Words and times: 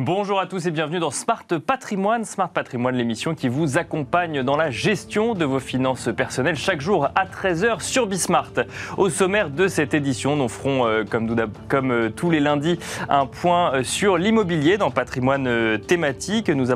Bonjour 0.00 0.38
à 0.38 0.46
tous 0.46 0.64
et 0.64 0.70
bienvenue 0.70 1.00
dans 1.00 1.10
Smart 1.10 1.44
Patrimoine. 1.66 2.24
Smart 2.24 2.48
Patrimoine, 2.48 2.94
l'émission 2.94 3.34
qui 3.34 3.48
vous 3.48 3.78
accompagne 3.78 4.44
dans 4.44 4.56
la 4.56 4.70
gestion 4.70 5.34
de 5.34 5.44
vos 5.44 5.58
finances 5.58 6.08
personnelles 6.16 6.54
chaque 6.54 6.80
jour 6.80 7.08
à 7.16 7.24
13h 7.24 7.80
sur 7.80 8.06
Bismart. 8.06 8.52
Au 8.96 9.10
sommaire 9.10 9.50
de 9.50 9.66
cette 9.66 9.94
édition, 9.94 10.36
nous 10.36 10.48
ferons, 10.48 10.86
euh, 10.86 11.02
comme, 11.02 11.90
euh, 11.90 12.10
tous 12.10 12.30
les 12.30 12.38
lundis, 12.38 12.78
un 13.08 13.26
point 13.26 13.74
euh, 13.74 13.82
sur 13.82 14.18
l'immobilier 14.18 14.78
dans 14.78 14.92
Patrimoine 14.92 15.80
thématique. 15.88 16.48
Nous, 16.48 16.66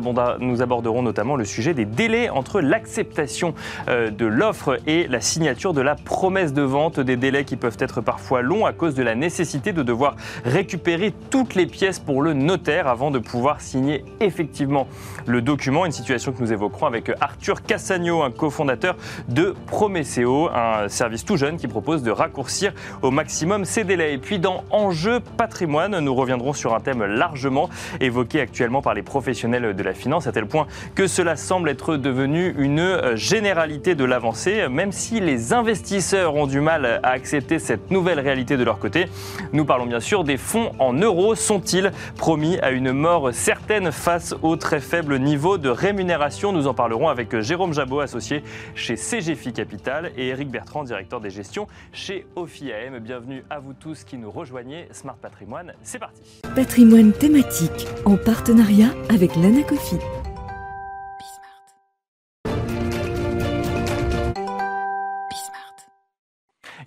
nous, 0.40 0.62
aborderons 0.62 1.02
notamment 1.02 1.36
le 1.36 1.44
sujet 1.44 1.74
des 1.74 1.84
délais 1.84 2.28
entre 2.28 2.60
l'acceptation 2.60 3.54
de 3.86 4.26
l'offre 4.26 4.80
et 4.88 5.06
la 5.06 5.20
signature 5.20 5.74
de 5.74 5.80
la 5.80 5.94
promesse 5.94 6.52
de 6.52 6.62
vente. 6.62 6.98
Des 6.98 7.16
délais 7.16 7.44
qui 7.44 7.54
peuvent 7.54 7.76
être 7.78 8.00
parfois 8.00 8.42
longs 8.42 8.66
à 8.66 8.72
cause 8.72 8.96
de 8.96 9.04
la 9.04 9.14
nécessité 9.14 9.72
de 9.72 9.84
devoir 9.84 10.16
récupérer 10.44 11.14
toutes 11.30 11.54
les 11.54 11.66
pièces 11.66 12.00
pour 12.00 12.22
le 12.22 12.32
notaire 12.32 12.88
avant 12.88 13.11
de 13.12 13.18
pouvoir 13.18 13.60
signer 13.60 14.04
effectivement 14.20 14.88
le 15.26 15.40
document. 15.42 15.86
Une 15.86 15.92
situation 15.92 16.32
que 16.32 16.40
nous 16.40 16.52
évoquerons 16.52 16.86
avec 16.86 17.12
Arthur 17.20 17.62
Cassagno, 17.62 18.22
un 18.22 18.30
cofondateur 18.30 18.96
de 19.28 19.54
Promeseo, 19.66 20.48
un 20.48 20.88
service 20.88 21.24
tout 21.24 21.36
jeune 21.36 21.56
qui 21.56 21.68
propose 21.68 22.02
de 22.02 22.10
raccourcir 22.10 22.72
au 23.02 23.10
maximum 23.10 23.64
ces 23.64 23.84
délais. 23.84 24.14
Et 24.14 24.18
puis 24.18 24.38
dans 24.38 24.64
Enjeu 24.70 25.20
patrimoine, 25.36 25.98
nous 26.00 26.14
reviendrons 26.14 26.52
sur 26.52 26.74
un 26.74 26.80
thème 26.80 27.04
largement 27.04 27.68
évoqué 28.00 28.40
actuellement 28.40 28.82
par 28.82 28.94
les 28.94 29.02
professionnels 29.02 29.76
de 29.76 29.82
la 29.82 29.94
finance, 29.94 30.26
à 30.26 30.32
tel 30.32 30.46
point 30.46 30.66
que 30.94 31.06
cela 31.06 31.36
semble 31.36 31.68
être 31.68 31.96
devenu 31.96 32.54
une 32.58 33.14
généralité 33.14 33.94
de 33.94 34.04
l'avancée, 34.04 34.68
même 34.68 34.92
si 34.92 35.20
les 35.20 35.52
investisseurs 35.52 36.34
ont 36.34 36.46
du 36.46 36.60
mal 36.60 37.00
à 37.02 37.10
accepter 37.10 37.58
cette 37.58 37.90
nouvelle 37.90 38.20
réalité 38.20 38.56
de 38.56 38.64
leur 38.64 38.78
côté. 38.78 39.08
Nous 39.52 39.64
parlons 39.64 39.86
bien 39.86 40.00
sûr 40.00 40.24
des 40.24 40.36
fonds 40.36 40.72
en 40.78 40.92
euros. 40.92 41.34
Sont-ils 41.34 41.92
promis 42.16 42.58
à 42.60 42.70
une 42.70 42.92
mort 43.02 43.34
certaines 43.34 43.90
face 43.90 44.32
au 44.42 44.54
très 44.54 44.78
faible 44.80 45.18
niveau 45.18 45.58
de 45.58 45.68
rémunération. 45.68 46.52
Nous 46.52 46.68
en 46.68 46.72
parlerons 46.72 47.08
avec 47.08 47.38
Jérôme 47.40 47.74
Jabot, 47.74 47.98
associé 47.98 48.44
chez 48.76 48.94
CGFI 48.94 49.52
Capital, 49.52 50.12
et 50.16 50.28
Eric 50.28 50.48
Bertrand, 50.48 50.84
directeur 50.84 51.20
des 51.20 51.30
gestions 51.30 51.66
chez 51.92 52.26
OFIAM. 52.36 53.00
Bienvenue 53.00 53.44
à 53.50 53.58
vous 53.58 53.72
tous 53.72 54.04
qui 54.04 54.16
nous 54.16 54.30
rejoignez. 54.30 54.86
Smart 54.92 55.16
Patrimoine, 55.20 55.74
c'est 55.82 55.98
parti. 55.98 56.22
Patrimoine 56.54 57.12
thématique 57.12 57.88
en 58.04 58.16
partenariat 58.16 58.90
avec 59.10 59.34
l'Anacofi. 59.34 59.96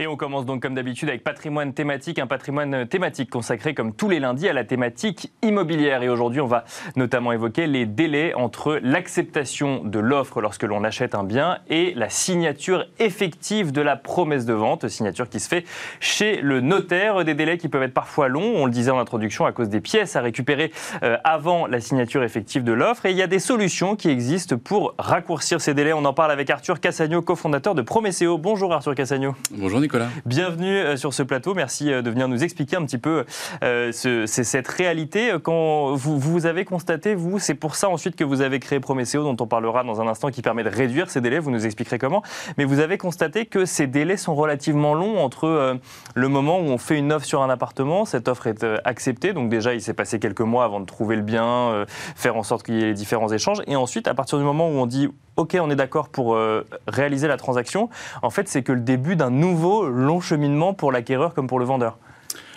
Et 0.05 0.07
on 0.07 0.17
commence 0.17 0.45
donc 0.45 0.61
comme 0.61 0.75
d'habitude 0.75 1.09
avec 1.09 1.23
patrimoine 1.23 1.73
thématique, 1.73 2.19
un 2.19 2.27
patrimoine 2.27 2.87
thématique 2.87 3.27
consacré 3.31 3.73
comme 3.73 3.91
tous 3.91 4.07
les 4.07 4.19
lundis 4.19 4.47
à 4.47 4.53
la 4.53 4.63
thématique 4.63 5.31
immobilière. 5.41 6.03
Et 6.03 6.09
aujourd'hui, 6.09 6.41
on 6.41 6.45
va 6.45 6.63
notamment 6.95 7.31
évoquer 7.31 7.65
les 7.65 7.87
délais 7.87 8.35
entre 8.35 8.79
l'acceptation 8.83 9.83
de 9.83 9.97
l'offre 9.97 10.41
lorsque 10.41 10.61
l'on 10.61 10.83
achète 10.83 11.15
un 11.15 11.23
bien 11.23 11.57
et 11.71 11.95
la 11.95 12.09
signature 12.09 12.85
effective 12.99 13.71
de 13.71 13.81
la 13.81 13.95
promesse 13.95 14.45
de 14.45 14.53
vente, 14.53 14.87
signature 14.89 15.27
qui 15.27 15.39
se 15.39 15.47
fait 15.47 15.65
chez 15.99 16.39
le 16.39 16.61
notaire. 16.61 17.25
Des 17.25 17.33
délais 17.33 17.57
qui 17.57 17.67
peuvent 17.67 17.81
être 17.81 17.95
parfois 17.95 18.27
longs, 18.27 18.53
on 18.57 18.67
le 18.67 18.71
disait 18.71 18.91
en 18.91 18.99
introduction, 18.99 19.47
à 19.47 19.53
cause 19.53 19.69
des 19.69 19.81
pièces 19.81 20.15
à 20.15 20.21
récupérer 20.21 20.71
euh, 21.01 21.17
avant 21.23 21.65
la 21.65 21.79
signature 21.79 22.21
effective 22.21 22.63
de 22.63 22.73
l'offre. 22.73 23.07
Et 23.07 23.09
il 23.09 23.17
y 23.17 23.23
a 23.23 23.27
des 23.27 23.39
solutions 23.39 23.95
qui 23.95 24.09
existent 24.09 24.55
pour 24.55 24.93
raccourcir 24.99 25.61
ces 25.61 25.73
délais. 25.73 25.93
On 25.93 26.05
en 26.05 26.13
parle 26.13 26.29
avec 26.31 26.51
Arthur 26.51 26.79
Cassagno, 26.79 27.23
cofondateur 27.23 27.73
de 27.73 27.81
Promeseo. 27.81 28.37
Bonjour 28.37 28.71
Arthur 28.71 28.93
Cassagno. 28.93 29.33
Bonjour 29.49 29.79
Nicolas. 29.79 29.94
Bienvenue 30.25 30.77
euh, 30.77 30.97
sur 30.97 31.13
ce 31.13 31.23
plateau. 31.23 31.53
Merci 31.53 31.91
euh, 31.91 32.01
de 32.01 32.09
venir 32.09 32.27
nous 32.27 32.43
expliquer 32.43 32.75
un 32.75 32.85
petit 32.85 32.97
peu 32.97 33.25
euh, 33.63 33.91
cette 33.91 34.67
réalité. 34.67 35.33
Quand 35.41 35.93
vous, 35.95 36.19
vous 36.19 36.45
avez 36.45 36.65
constaté, 36.65 37.15
vous, 37.15 37.39
c'est 37.39 37.53
pour 37.53 37.75
ça 37.75 37.89
ensuite 37.89 38.15
que 38.15 38.23
vous 38.23 38.41
avez 38.41 38.59
créé 38.59 38.79
Promeseo, 38.79 39.23
dont 39.23 39.37
on 39.43 39.47
parlera 39.47 39.83
dans 39.83 40.01
un 40.01 40.07
instant, 40.07 40.31
qui 40.31 40.41
permet 40.41 40.63
de 40.63 40.69
réduire 40.69 41.09
ces 41.09 41.21
délais. 41.21 41.39
Vous 41.39 41.51
nous 41.51 41.65
expliquerez 41.65 41.97
comment. 41.97 42.23
Mais 42.57 42.65
vous 42.65 42.79
avez 42.79 42.97
constaté 42.97 43.45
que 43.45 43.65
ces 43.65 43.87
délais 43.87 44.17
sont 44.17 44.35
relativement 44.35 44.93
longs 44.93 45.19
entre 45.19 45.79
le 46.13 46.27
moment 46.27 46.59
où 46.59 46.63
on 46.63 46.77
fait 46.77 46.97
une 46.97 47.11
offre 47.11 47.25
sur 47.25 47.41
un 47.41 47.49
appartement, 47.49 48.05
cette 48.05 48.27
offre 48.27 48.47
est 48.47 48.65
acceptée. 48.83 49.33
Donc 49.33 49.49
déjà, 49.49 49.73
il 49.73 49.81
s'est 49.81 49.93
passé 49.93 50.19
quelques 50.19 50.41
mois 50.41 50.65
avant 50.65 50.79
de 50.79 50.85
trouver 50.85 51.15
le 51.15 51.21
bien, 51.21 51.85
faire 52.15 52.35
en 52.35 52.43
sorte 52.43 52.65
qu'il 52.65 52.75
y 52.75 52.79
ait 52.79 52.87
les 52.87 52.93
différents 52.93 53.31
échanges. 53.31 53.61
Et 53.67 53.75
ensuite, 53.75 54.07
à 54.07 54.13
partir 54.13 54.37
du 54.37 54.43
moment 54.43 54.67
où 54.69 54.73
on 54.73 54.85
dit 54.85 55.09
OK, 55.37 55.57
on 55.59 55.69
est 55.69 55.75
d'accord 55.75 56.09
pour 56.09 56.37
réaliser 56.87 57.27
la 57.27 57.37
transaction, 57.37 57.89
en 58.21 58.29
fait, 58.29 58.47
c'est 58.47 58.63
que 58.63 58.71
le 58.71 58.79
début 58.79 59.15
d'un 59.15 59.31
nouveau 59.31 59.87
long 59.89 60.21
cheminement 60.21 60.73
pour 60.73 60.91
l'acquéreur 60.91 61.33
comme 61.33 61.47
pour 61.47 61.59
le 61.59 61.65
vendeur. 61.65 61.97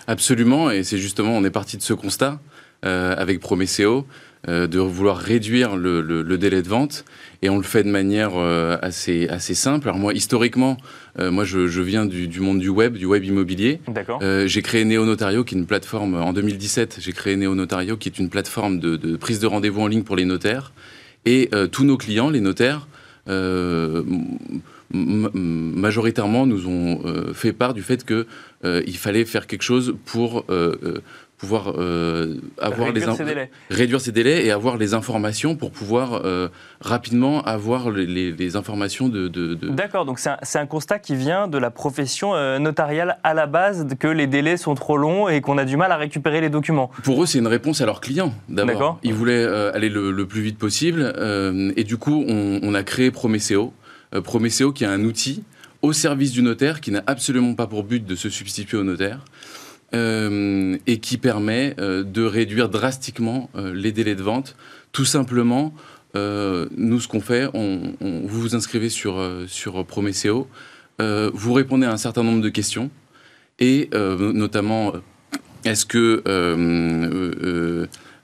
Absolument, 0.09 0.71
et 0.71 0.83
c'est 0.83 0.97
justement, 0.97 1.37
on 1.37 1.43
est 1.43 1.51
parti 1.51 1.77
de 1.77 1.83
ce 1.83 1.93
constat 1.93 2.39
euh, 2.83 3.13
avec 3.15 3.41
Promeseo, 3.41 4.07
euh, 4.47 4.65
de 4.65 4.79
vouloir 4.79 5.17
réduire 5.17 5.75
le, 5.75 6.01
délai 6.37 6.63
de 6.63 6.67
vente, 6.67 7.05
et 7.43 7.49
on 7.51 7.57
le 7.57 7.63
fait 7.63 7.83
de 7.83 7.89
manière 7.89 8.31
euh, 8.35 8.75
assez, 8.81 9.27
assez 9.27 9.53
simple. 9.53 9.87
Alors 9.87 9.99
moi, 9.99 10.13
historiquement, 10.13 10.77
moi 11.19 11.43
je, 11.43 11.81
viens 11.81 12.07
du, 12.07 12.39
monde 12.39 12.57
du 12.57 12.69
web, 12.69 12.95
du 12.95 13.05
web 13.05 13.23
immobilier. 13.23 13.81
D'accord. 13.87 14.19
j'ai 14.45 14.61
créé 14.63 14.83
Neonotario, 14.83 15.43
qui 15.43 15.53
est 15.53 15.57
une 15.59 15.67
plateforme, 15.67 16.15
en 16.15 16.33
2017, 16.33 16.97
j'ai 17.01 17.11
créé 17.11 17.35
Neonotario, 17.35 17.95
qui 17.95 18.09
est 18.09 18.17
une 18.17 18.29
plateforme 18.29 18.79
de, 18.79 18.95
de 18.95 19.15
prise 19.15 19.39
de 19.39 19.45
rendez-vous 19.45 19.81
en 19.81 19.87
ligne 19.87 20.03
pour 20.03 20.15
les 20.15 20.25
notaires, 20.25 20.71
et 21.25 21.49
tous 21.71 21.83
nos 21.83 21.97
clients, 21.97 22.29
les 22.29 22.41
notaires, 22.41 22.87
majoritairement 24.91 26.45
nous 26.45 26.67
ont 26.67 27.01
euh, 27.05 27.33
fait 27.33 27.53
part 27.53 27.73
du 27.73 27.81
fait 27.83 28.05
qu'il 28.05 28.25
euh, 28.65 28.81
fallait 28.93 29.25
faire 29.25 29.47
quelque 29.47 29.61
chose 29.61 29.95
pour 30.05 30.45
euh, 31.43 31.45
pouvoir 31.47 31.67
avoir 32.57 32.87
réduire, 32.87 33.11
les 33.11 33.15
ces 33.15 33.25
délais. 33.25 33.51
réduire 33.69 34.01
ces 34.01 34.11
délais 34.11 34.45
et 34.45 34.51
avoir 34.51 34.77
les 34.77 34.93
informations 34.93 35.55
pour 35.55 35.71
pouvoir 35.71 36.21
rapidement 36.81 37.41
avoir 37.43 37.89
les, 37.91 38.55
informations 38.55 39.09
de. 39.09 39.55
D'accord, 39.69 40.05
donc 40.05 40.19
c'est 40.19 40.59
un, 40.59 40.65
constat 40.65 40.99
qui 40.99 41.15
vient 41.15 41.47
de 41.47 41.57
la 41.57 41.71
profession 41.71 42.33
notariale 42.59 43.17
à 43.23 43.33
la 43.33 43.47
base 43.47 43.87
que 43.99 44.07
les 44.07 44.27
délais 44.27 44.57
sont 44.57 44.75
trop 44.75 44.97
longs 44.97 45.29
et 45.29 45.41
qu'on 45.41 45.57
a 45.57 45.65
du 45.65 45.77
mal 45.77 45.91
à 45.91 45.97
récupérer 45.97 46.41
les 46.41 46.49
documents. 46.49 46.91
Pour 47.03 47.23
eux, 47.23 47.25
c'est 47.25 47.39
une 47.39 47.47
réponse 47.47 47.81
à 47.81 47.85
leurs 47.85 48.01
clients 48.01 48.33
d'abord. 48.49 48.99
Ils 49.03 49.13
voulaient 49.13 49.45
aller 49.73 49.89
le, 49.89 50.25
plus 50.25 50.41
vite 50.41 50.57
possible 50.57 51.13
et 51.75 51.83
du 51.83 51.97
coup, 51.97 52.23
on, 52.27 52.59
on 52.61 52.73
a 52.73 52.83
créé 52.83 53.11
Promeseo 53.11 53.73
euh, 54.15 54.21
Promeseo 54.21 54.71
qui 54.71 54.83
est 54.83 54.87
un 54.87 55.03
outil 55.03 55.43
au 55.81 55.93
service 55.93 56.31
du 56.31 56.41
notaire 56.41 56.81
qui 56.81 56.91
n'a 56.91 57.03
absolument 57.07 57.53
pas 57.53 57.67
pour 57.67 57.83
but 57.83 58.05
de 58.05 58.15
se 58.15 58.29
substituer 58.29 58.77
au 58.77 58.83
notaire. 58.83 59.19
Euh, 59.95 60.77
et 60.85 60.99
qui 60.99 61.17
permet 61.17 61.75
euh, 61.79 62.03
de 62.03 62.21
réduire 62.21 62.69
drastiquement 62.69 63.49
les 63.55 63.91
délais 63.91 64.13
de 64.13 64.21
vente. 64.21 64.55
Tout 64.91 65.05
simplement, 65.05 65.73
nous, 66.15 66.99
ce 66.99 67.07
qu'on 67.07 67.21
fait, 67.21 67.47
on, 67.53 67.93
vous 67.99 68.41
vous 68.41 68.55
inscrivez 68.55 68.89
sur, 68.89 69.23
sur 69.47 69.85
Promeseo, 69.85 70.47
vous 70.99 71.53
répondez 71.53 71.85
à 71.85 71.91
un 71.91 71.97
certain 71.97 72.23
nombre 72.23 72.41
de 72.41 72.49
questions, 72.49 72.89
et 73.59 73.89
notamment, 73.93 74.93
est-ce 75.65 75.85
que 75.85 76.23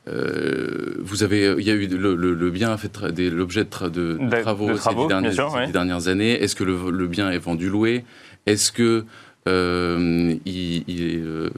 euh, 0.08 0.96
vous 1.00 1.24
avez, 1.24 1.56
il 1.58 1.64
y 1.64 1.72
a 1.72 1.74
eu 1.74 1.88
le, 1.88 2.52
bien 2.52 2.72
a 2.72 2.78
fait 2.78 2.92
l'objet 3.18 3.64
de, 3.64 3.68
travaux, 4.42 4.78
ces, 4.78 5.72
dernières, 5.72 6.08
années. 6.08 6.32
Est-ce 6.32 6.56
que 6.56 6.64
le, 6.64 7.08
bien 7.08 7.32
est 7.32 7.40
vendu 7.40 7.70
loué? 7.70 8.06
Est-ce 8.46 8.72
que 8.72 9.06
euh, 9.48 10.36
il, 10.46 10.84
euh, 10.88 11.50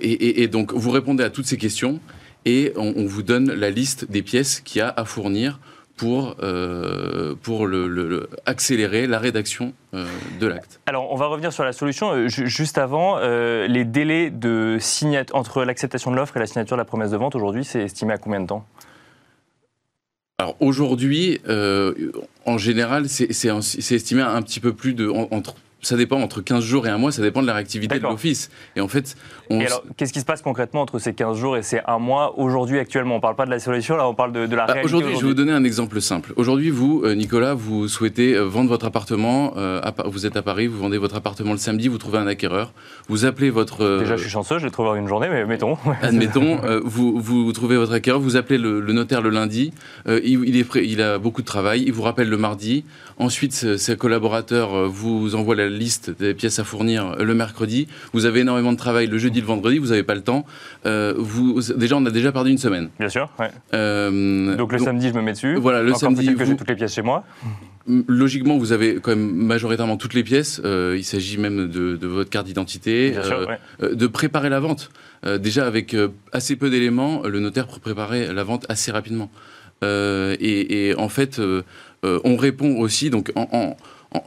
et, 0.00 0.48
donc 0.48 0.72
vous 0.72 0.90
répondez 0.90 1.24
à 1.24 1.30
toutes 1.30 1.46
ces 1.46 1.56
questions 1.56 2.00
et 2.44 2.72
on 2.76 3.04
vous 3.04 3.22
donne 3.22 3.52
la 3.52 3.70
liste 3.70 4.10
des 4.10 4.22
pièces 4.22 4.60
qu'il 4.60 4.78
y 4.78 4.82
a 4.82 4.88
à 4.88 5.04
fournir 5.04 5.58
pour, 6.00 6.36
euh, 6.42 7.34
pour 7.42 7.66
le, 7.66 8.30
accélérer 8.46 9.06
la 9.06 9.18
rédaction 9.18 9.74
euh, 9.92 10.06
de 10.40 10.46
l'acte. 10.46 10.80
Alors, 10.86 11.12
on 11.12 11.16
va 11.16 11.26
revenir 11.26 11.52
sur 11.52 11.62
la 11.62 11.74
solution. 11.74 12.12
Euh, 12.12 12.28
juste 12.28 12.78
avant, 12.78 13.18
les 13.20 13.84
délais 13.84 14.30
de 14.30 14.78
entre 15.34 15.62
l'acceptation 15.62 16.10
de 16.10 16.16
l'offre 16.16 16.38
et 16.38 16.40
la 16.40 16.46
signature 16.46 16.76
de 16.76 16.80
la 16.80 16.86
promesse 16.86 17.10
de 17.10 17.18
vente, 17.18 17.34
aujourd'hui, 17.34 17.66
c'est 17.66 17.82
estimé 17.82 18.14
à 18.14 18.16
combien 18.16 18.40
de 18.40 18.46
temps? 18.46 18.64
Alors 20.38 20.56
aujourd'hui, 20.60 21.38
en 22.46 22.56
général, 22.56 23.10
c'est 23.10 23.94
estimé 23.94 24.22
à 24.22 24.30
un 24.30 24.40
petit 24.40 24.60
peu 24.60 24.72
plus 24.72 24.94
de 24.94 25.06
entre 25.06 25.54
ça 25.82 25.96
dépend 25.96 26.20
entre 26.20 26.40
15 26.40 26.62
jours 26.62 26.86
et 26.86 26.90
un 26.90 26.98
mois, 26.98 27.12
ça 27.12 27.22
dépend 27.22 27.42
de 27.42 27.46
la 27.46 27.54
réactivité 27.54 27.98
de 27.98 28.02
l'office. 28.02 28.50
Et 28.76 28.80
en 28.80 28.88
fait, 28.88 29.16
on... 29.48 29.60
alors, 29.60 29.82
qu'est-ce 29.96 30.12
qui 30.12 30.20
se 30.20 30.24
passe 30.24 30.42
concrètement 30.42 30.82
entre 30.82 30.98
ces 30.98 31.14
15 31.14 31.36
jours 31.36 31.56
et 31.56 31.62
ces 31.62 31.80
un 31.86 31.98
mois 31.98 32.38
aujourd'hui 32.38 32.78
actuellement? 32.78 33.14
On 33.14 33.18
ne 33.18 33.22
parle 33.22 33.36
pas 33.36 33.46
de 33.46 33.50
la 33.50 33.58
solution, 33.58 33.96
là, 33.96 34.06
on 34.06 34.14
parle 34.14 34.32
de, 34.32 34.40
la 34.40 34.66
bah, 34.66 34.72
réalité. 34.72 34.84
Aujourd'hui, 34.84 35.14
je 35.14 35.20
vais 35.20 35.26
vous 35.26 35.34
donner 35.34 35.52
un 35.52 35.64
exemple 35.64 36.00
simple. 36.00 36.32
Aujourd'hui, 36.36 36.70
vous, 36.70 37.02
euh, 37.04 37.14
Nicolas, 37.14 37.54
vous 37.54 37.88
souhaitez 37.88 38.34
euh, 38.34 38.44
vendre 38.44 38.68
votre 38.68 38.86
appartement. 38.86 39.54
Euh, 39.56 39.80
vous 40.06 40.26
êtes 40.26 40.36
à 40.36 40.42
Paris, 40.42 40.66
vous 40.66 40.78
vendez 40.78 40.98
votre 40.98 41.16
appartement 41.16 41.52
le 41.52 41.58
samedi, 41.58 41.88
vous 41.88 41.98
trouvez 41.98 42.18
un 42.18 42.26
acquéreur. 42.26 42.72
Vous 43.08 43.24
appelez 43.24 43.50
votre. 43.50 44.00
Déjà, 44.00 44.16
je 44.16 44.22
suis 44.22 44.30
chanceux, 44.30 44.58
je 44.58 44.66
l'ai 44.66 44.70
trouvé 44.70 44.90
en 44.90 44.94
une 44.96 45.08
journée, 45.08 45.28
mais 45.30 45.44
mettons. 45.46 45.78
Admettons, 46.02 46.60
vous, 46.84 47.20
vous, 47.20 47.52
trouvez 47.52 47.76
votre 47.76 47.92
acquéreur, 47.92 48.20
vous 48.20 48.36
appelez 48.36 48.58
le, 48.58 48.80
notaire 48.92 49.22
le 49.22 49.30
lundi. 49.30 49.72
il, 50.06 50.56
est 50.56 50.66
il 50.76 51.00
a 51.00 51.18
beaucoup 51.18 51.40
de 51.40 51.46
travail, 51.46 51.84
il 51.86 51.92
vous 51.92 52.02
rappelle 52.02 52.28
le 52.28 52.36
mardi. 52.36 52.84
Ensuite, 53.18 53.52
ses 53.52 53.96
collaborateurs 53.96 54.88
vous 54.88 55.34
envoient 55.34 55.56
la 55.56 55.69
liste 55.76 56.10
des 56.18 56.34
pièces 56.34 56.58
à 56.58 56.64
fournir 56.64 57.16
le 57.16 57.34
mercredi, 57.34 57.88
vous 58.12 58.26
avez 58.26 58.40
énormément 58.40 58.72
de 58.72 58.78
travail 58.78 59.06
le 59.06 59.18
jeudi, 59.18 59.40
le 59.40 59.46
vendredi, 59.46 59.78
vous 59.78 59.88
n'avez 59.88 60.02
pas 60.02 60.14
le 60.14 60.22
temps. 60.22 60.44
vous, 60.84 61.60
déjà, 61.76 61.96
on 61.96 62.06
a 62.06 62.10
déjà 62.10 62.32
perdu 62.32 62.50
une 62.50 62.58
semaine. 62.58 62.90
Bien 62.98 63.08
sûr. 63.08 63.30
donc 63.72 64.72
le 64.72 64.78
samedi, 64.78 65.08
je 65.08 65.14
me 65.14 65.22
mets 65.22 65.32
dessus. 65.32 65.56
Voilà, 65.56 65.82
le 65.82 65.94
samedi. 65.94 66.34
que 66.34 66.44
j'ai 66.44 66.56
toutes 66.56 66.68
les 66.68 66.76
pièces 66.76 66.94
chez 66.94 67.02
moi. 67.02 67.24
Logiquement, 68.06 68.58
vous 68.58 68.72
avez 68.72 68.96
quand 68.96 69.10
même 69.10 69.32
majoritairement 69.32 69.96
toutes 69.96 70.14
les 70.14 70.22
pièces. 70.22 70.60
il 70.64 71.04
s'agit 71.04 71.38
même 71.38 71.68
de, 71.68 72.06
votre 72.06 72.30
carte 72.30 72.46
d'identité, 72.46 73.14
de 73.80 74.06
préparer 74.06 74.48
la 74.48 74.60
vente. 74.60 74.90
déjà, 75.38 75.66
avec 75.66 75.96
assez 76.32 76.56
peu 76.56 76.70
d'éléments, 76.70 77.22
le 77.26 77.40
notaire 77.40 77.66
peut 77.66 77.80
préparer 77.80 78.32
la 78.32 78.44
vente 78.44 78.66
assez 78.68 78.90
rapidement. 78.92 79.30
et, 79.82 80.94
en 80.98 81.08
fait, 81.08 81.40
euh, 82.04 82.20
on 82.24 82.36
répond 82.36 82.76
aussi, 82.78 83.10
donc 83.10 83.32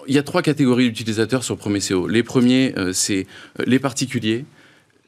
il 0.07 0.15
y 0.15 0.18
a 0.18 0.24
trois 0.24 0.41
catégories 0.41 0.85
d'utilisateurs 0.85 1.44
sur 1.44 1.57
Promeseo. 1.57 2.07
Les 2.07 2.24
premiers, 2.24 2.74
euh, 2.77 2.94
c'est 2.94 3.27
euh, 3.59 3.63
les 3.65 3.80
particuliers, 3.80 4.45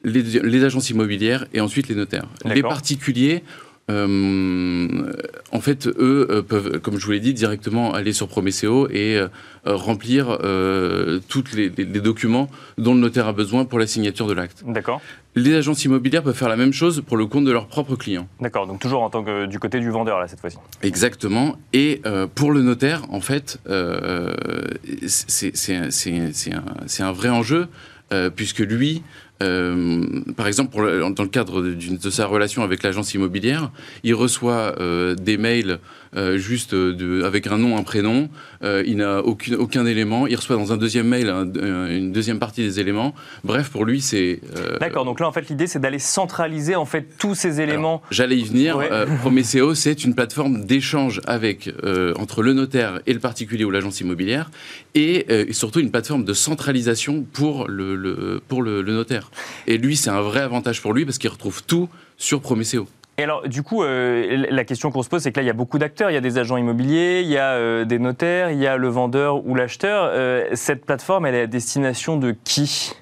les, 0.04 0.64
agences 0.64 0.90
immobilières 0.90 1.46
et 1.52 1.60
ensuite 1.60 1.88
les 1.88 1.94
notaires. 1.94 2.26
Les 2.44 2.62
particuliers, 2.62 3.42
euh, 3.90 5.12
en 5.52 5.60
fait, 5.60 5.86
eux 5.86 6.44
peuvent, 6.46 6.80
comme 6.80 6.98
je 6.98 7.06
vous 7.06 7.12
l'ai 7.12 7.20
dit, 7.20 7.34
directement 7.34 7.92
aller 7.92 8.12
sur 8.12 8.28
Promeseo 8.28 8.88
et 8.88 9.16
euh, 9.16 9.28
remplir 9.64 10.38
tous 11.28 11.44
les, 11.54 11.70
documents 11.70 12.48
dont 12.78 12.94
le 12.94 13.00
notaire 13.00 13.26
a 13.26 13.32
besoin 13.32 13.64
pour 13.64 13.78
la 13.78 13.86
signature 13.86 14.26
de 14.26 14.34
l'acte. 14.34 14.62
D'accord. 14.66 15.00
Les 15.36 15.54
agences 15.54 15.84
immobilières 15.84 16.22
peuvent 16.22 16.36
faire 16.36 16.48
la 16.48 16.56
même 16.56 16.72
chose 16.72 17.02
pour 17.06 17.16
le 17.16 17.26
compte 17.26 17.44
de 17.44 17.52
leurs 17.52 17.68
propres 17.68 17.94
clients. 17.94 18.26
D'accord, 18.40 18.66
donc 18.66 18.80
toujours 18.80 19.02
en 19.02 19.10
tant 19.10 19.22
que 19.22 19.46
du 19.46 19.58
côté 19.58 19.78
du 19.78 19.90
vendeur, 19.90 20.18
là, 20.18 20.26
cette 20.26 20.40
fois-ci. 20.40 20.56
Exactement. 20.82 21.56
Et 21.72 22.02
pour 22.34 22.52
le 22.52 22.62
notaire, 22.62 23.02
en 23.10 23.20
fait, 23.20 23.60
c'est 25.06 25.76
un, 25.76 27.06
un, 27.06 27.12
vrai 27.12 27.28
enjeu, 27.28 27.68
puisque 28.34 28.60
lui, 28.60 29.02
euh, 29.42 30.04
par 30.36 30.46
exemple, 30.46 30.76
dans 30.76 31.22
le 31.22 31.28
cadre 31.28 31.62
de, 31.62 32.10
sa 32.10 32.26
relation 32.26 32.62
avec 32.62 32.82
l'agence 32.82 33.14
immobilière, 33.14 33.70
il 34.02 34.14
reçoit 34.14 34.74
euh, 34.80 35.14
des 35.14 35.36
mails 35.36 35.78
euh, 36.16 36.38
juste 36.38 36.74
de, 36.74 37.22
avec 37.22 37.46
un 37.46 37.58
nom, 37.58 37.76
un 37.76 37.82
prénom. 37.82 38.28
il 38.62 38.96
n'a 38.96 39.20
aucun, 39.22 39.86
élément. 39.86 40.26
Il 40.26 40.36
reçoit 40.36 40.56
dans 40.56 40.72
un 40.72 40.76
deuxième 40.76 41.06
mail 41.06 41.28
une 41.28 42.12
deuxième 42.12 42.38
partie 42.38 42.62
des 42.62 42.80
éléments. 42.80 43.14
Bref, 43.44 43.70
pour 43.70 43.84
lui, 43.84 44.00
c'est. 44.00 44.40
D'accord. 44.80 45.04
Donc 45.04 45.20
là, 45.20 45.28
en 45.28 45.32
fait, 45.32 45.48
l'idée, 45.48 45.66
c'est 45.66 45.78
d'aller 45.78 45.98
centraliser 45.98 46.74
en 46.74 46.84
fait 46.84 47.06
tous 47.18 47.34
ces 47.34 47.60
éléments. 47.60 48.02
J'allais 48.10 48.38
y 48.38 48.44
venir. 48.44 48.78
Promeseo, 49.20 49.74
c'est 49.74 50.04
une 50.04 50.14
plateforme 50.14 50.64
d'échange 50.64 51.20
avec 51.26 51.70
entre 52.18 52.42
le 52.42 52.52
notaire 52.52 53.00
et 53.06 53.12
le 53.12 53.20
particulier 53.20 53.64
ou 53.64 53.70
l'agence 53.70 54.00
immobilière, 54.00 54.50
et, 54.94 55.26
surtout 55.50 55.80
une 55.80 55.90
plateforme 55.90 56.24
de 56.24 56.32
centralisation 56.32 57.24
pour 57.32 57.68
le, 57.68 57.94
le 57.94 58.40
pour 58.48 58.62
le 58.62 58.82
notaire. 58.82 59.30
Et 59.66 59.78
lui, 59.78 59.96
c'est 59.96 60.10
un 60.10 60.22
vrai 60.22 60.40
avantage 60.40 60.80
pour 60.80 60.92
lui 60.92 61.04
parce 61.04 61.18
qu'il 61.18 61.30
retrouve 61.30 61.62
tout 61.64 61.88
sur 62.16 62.40
Promeseo. 62.40 62.86
Et 63.18 63.22
alors, 63.22 63.48
du 63.48 63.62
coup, 63.62 63.82
euh, 63.82 64.46
la 64.50 64.64
question 64.64 64.90
qu'on 64.90 65.02
se 65.02 65.08
pose, 65.08 65.22
c'est 65.22 65.32
que 65.32 65.38
là, 65.38 65.42
il 65.42 65.46
y 65.46 65.50
a 65.50 65.54
beaucoup 65.54 65.78
d'acteurs. 65.78 66.10
Il 66.10 66.14
y 66.14 66.18
a 66.18 66.20
des 66.20 66.36
agents 66.36 66.58
immobiliers, 66.58 67.22
il 67.24 67.30
y 67.30 67.38
a 67.38 67.52
euh, 67.52 67.84
des 67.86 67.98
notaires, 67.98 68.50
il 68.50 68.58
y 68.58 68.66
a 68.66 68.76
le 68.76 68.88
vendeur 68.88 69.46
ou 69.46 69.54
l'acheteur. 69.54 70.10
Euh, 70.12 70.44
cette 70.52 70.84
plateforme, 70.84 71.24
elle 71.24 71.34
est 71.34 71.42
à 71.42 71.46
destination 71.46 72.18
de 72.18 72.34
qui? 72.44 72.92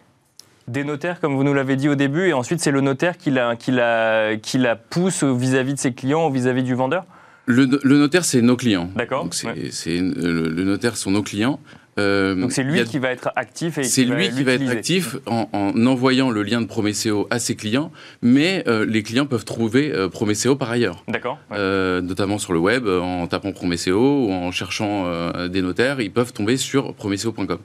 Des 0.69 0.85
notaires, 0.85 1.21
comme 1.21 1.35
vous 1.35 1.43
nous 1.45 1.53
l'avez 1.53 1.77
dit 1.77 1.89
au 1.89 1.95
début, 1.95 2.29
et 2.29 2.33
ensuite 2.33 2.61
c'est 2.61 2.71
le 2.71 2.81
notaire 2.81 3.19
qui 3.19 3.31
la, 3.31 3.55
qui 3.55 3.71
la, 3.71 4.37
qui 4.37 4.57
la 4.57 4.77
pousse 4.77 5.23
vis-à-vis 5.23 5.75
de 5.75 5.79
ses 5.79 5.93
clients 5.93 6.27
ou 6.27 6.31
vis-à-vis 6.31 6.63
du 6.63 6.75
vendeur? 6.75 7.05
Le, 7.45 7.67
notaire, 7.67 8.25
c'est 8.25 8.41
nos 8.41 8.57
clients. 8.57 8.89
D'accord. 8.97 9.29
C'est 9.31 9.99
le, 9.99 10.49
le, 10.49 10.65
notaire 10.65 10.97
sont 10.97 11.11
nos 11.11 11.23
clients. 11.23 11.61
Euh, 11.99 12.35
Donc 12.35 12.53
c'est 12.53 12.63
lui 12.63 12.83
qui 12.85 12.99
va 12.99 13.11
être 13.11 13.31
actif 13.37 13.79
et 13.79 13.85
c'est 13.85 14.05
lui 14.05 14.31
qui 14.31 14.43
va 14.43 14.53
être 14.53 14.69
actif 14.69 15.17
en, 15.27 15.49
envoyant 15.87 16.31
le 16.31 16.43
lien 16.43 16.61
de 16.61 16.67
Promeseo 16.67 17.27
à 17.31 17.39
ses 17.39 17.55
clients, 17.55 17.93
mais 18.23 18.65
euh, 18.67 18.85
les 18.85 19.03
clients 19.03 19.27
peuvent 19.27 19.45
trouver 19.45 19.93
euh, 19.93 20.09
Promeseo 20.09 20.57
par 20.57 20.71
ailleurs. 20.71 21.05
D'accord. 21.09 21.39
notamment 21.51 22.39
sur 22.39 22.53
le 22.53 22.59
web, 22.59 22.87
en 22.89 23.27
tapant 23.27 23.53
Promeseo 23.53 24.27
ou 24.27 24.33
en 24.33 24.51
cherchant 24.51 25.31
des 25.49 25.63
notaires, 25.63 26.01
ils 26.01 26.13
peuvent 26.13 26.33
tomber 26.33 26.57
sur 26.57 26.95
promeseo.com 26.95 27.59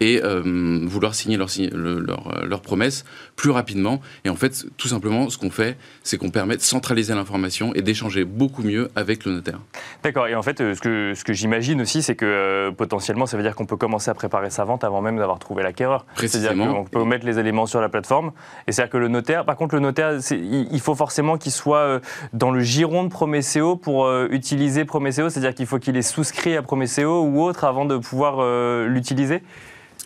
et 0.00 0.20
vouloir 0.22 1.14
signer 1.14 1.36
leur, 1.36 1.48
leur, 1.72 2.44
leur, 2.46 2.60
promesse 2.60 3.04
plus 3.36 3.50
rapidement. 3.50 4.00
Et 4.24 4.30
en 4.30 4.36
fait, 4.36 4.66
tout 4.76 4.88
simplement, 4.88 5.28
ce 5.30 5.38
qu'on 5.38 5.50
fait, 5.50 5.76
c'est 6.02 6.16
qu'on 6.18 6.30
permet 6.30 6.56
de 6.56 6.62
centraliser 6.62 7.14
l'information 7.14 7.74
et 7.74 7.82
d'échanger 7.82 8.24
beaucoup 8.24 8.62
mieux 8.62 8.90
avec 8.96 9.24
le 9.24 9.32
notaire. 9.32 9.60
D'accord. 10.02 10.28
Et 10.28 10.34
en 10.34 10.42
fait, 10.42 10.58
ce 10.58 10.80
que, 10.80 11.12
ce 11.14 11.24
que 11.24 11.32
j'imagine 11.32 11.80
aussi, 11.80 12.02
c'est 12.02 12.14
que 12.14 12.70
potentiellement, 12.76 13.26
ça 13.26 13.36
veut 13.36 13.42
dire 13.42 13.54
qu'on 13.54 13.65
on 13.66 13.68
peut 13.68 13.76
commencer 13.76 14.12
à 14.12 14.14
préparer 14.14 14.48
sa 14.48 14.62
vente 14.62 14.84
avant 14.84 15.02
même 15.02 15.16
d'avoir 15.16 15.40
trouvé 15.40 15.64
l'acquéreur. 15.64 16.06
C'est-à-dire 16.14 16.54
qu'on 16.54 16.84
peut 16.84 17.02
mettre 17.02 17.26
les 17.26 17.40
éléments 17.40 17.66
sur 17.66 17.80
la 17.80 17.88
plateforme. 17.88 18.30
Et 18.68 18.72
c'est-à-dire 18.72 18.92
que 18.92 18.96
le 18.96 19.08
notaire, 19.08 19.44
par 19.44 19.56
contre, 19.56 19.74
le 19.74 19.80
notaire, 19.80 20.20
il 20.30 20.80
faut 20.80 20.94
forcément 20.94 21.36
qu'il 21.36 21.50
soit 21.50 21.78
euh, 21.78 22.00
dans 22.32 22.52
le 22.52 22.60
giron 22.60 23.02
de 23.02 23.08
Promeseo 23.08 23.74
pour 23.74 24.06
euh, 24.06 24.28
utiliser 24.30 24.84
Promeseo. 24.84 25.30
C'est-à-dire 25.30 25.52
qu'il 25.52 25.66
faut 25.66 25.80
qu'il 25.80 25.96
ait 25.96 26.02
souscrit 26.02 26.56
à 26.56 26.62
Promeseo 26.62 27.24
ou 27.24 27.42
autre 27.42 27.64
avant 27.64 27.86
de 27.86 27.96
pouvoir 27.96 28.36
euh, 28.38 28.86
l'utiliser. 28.86 29.42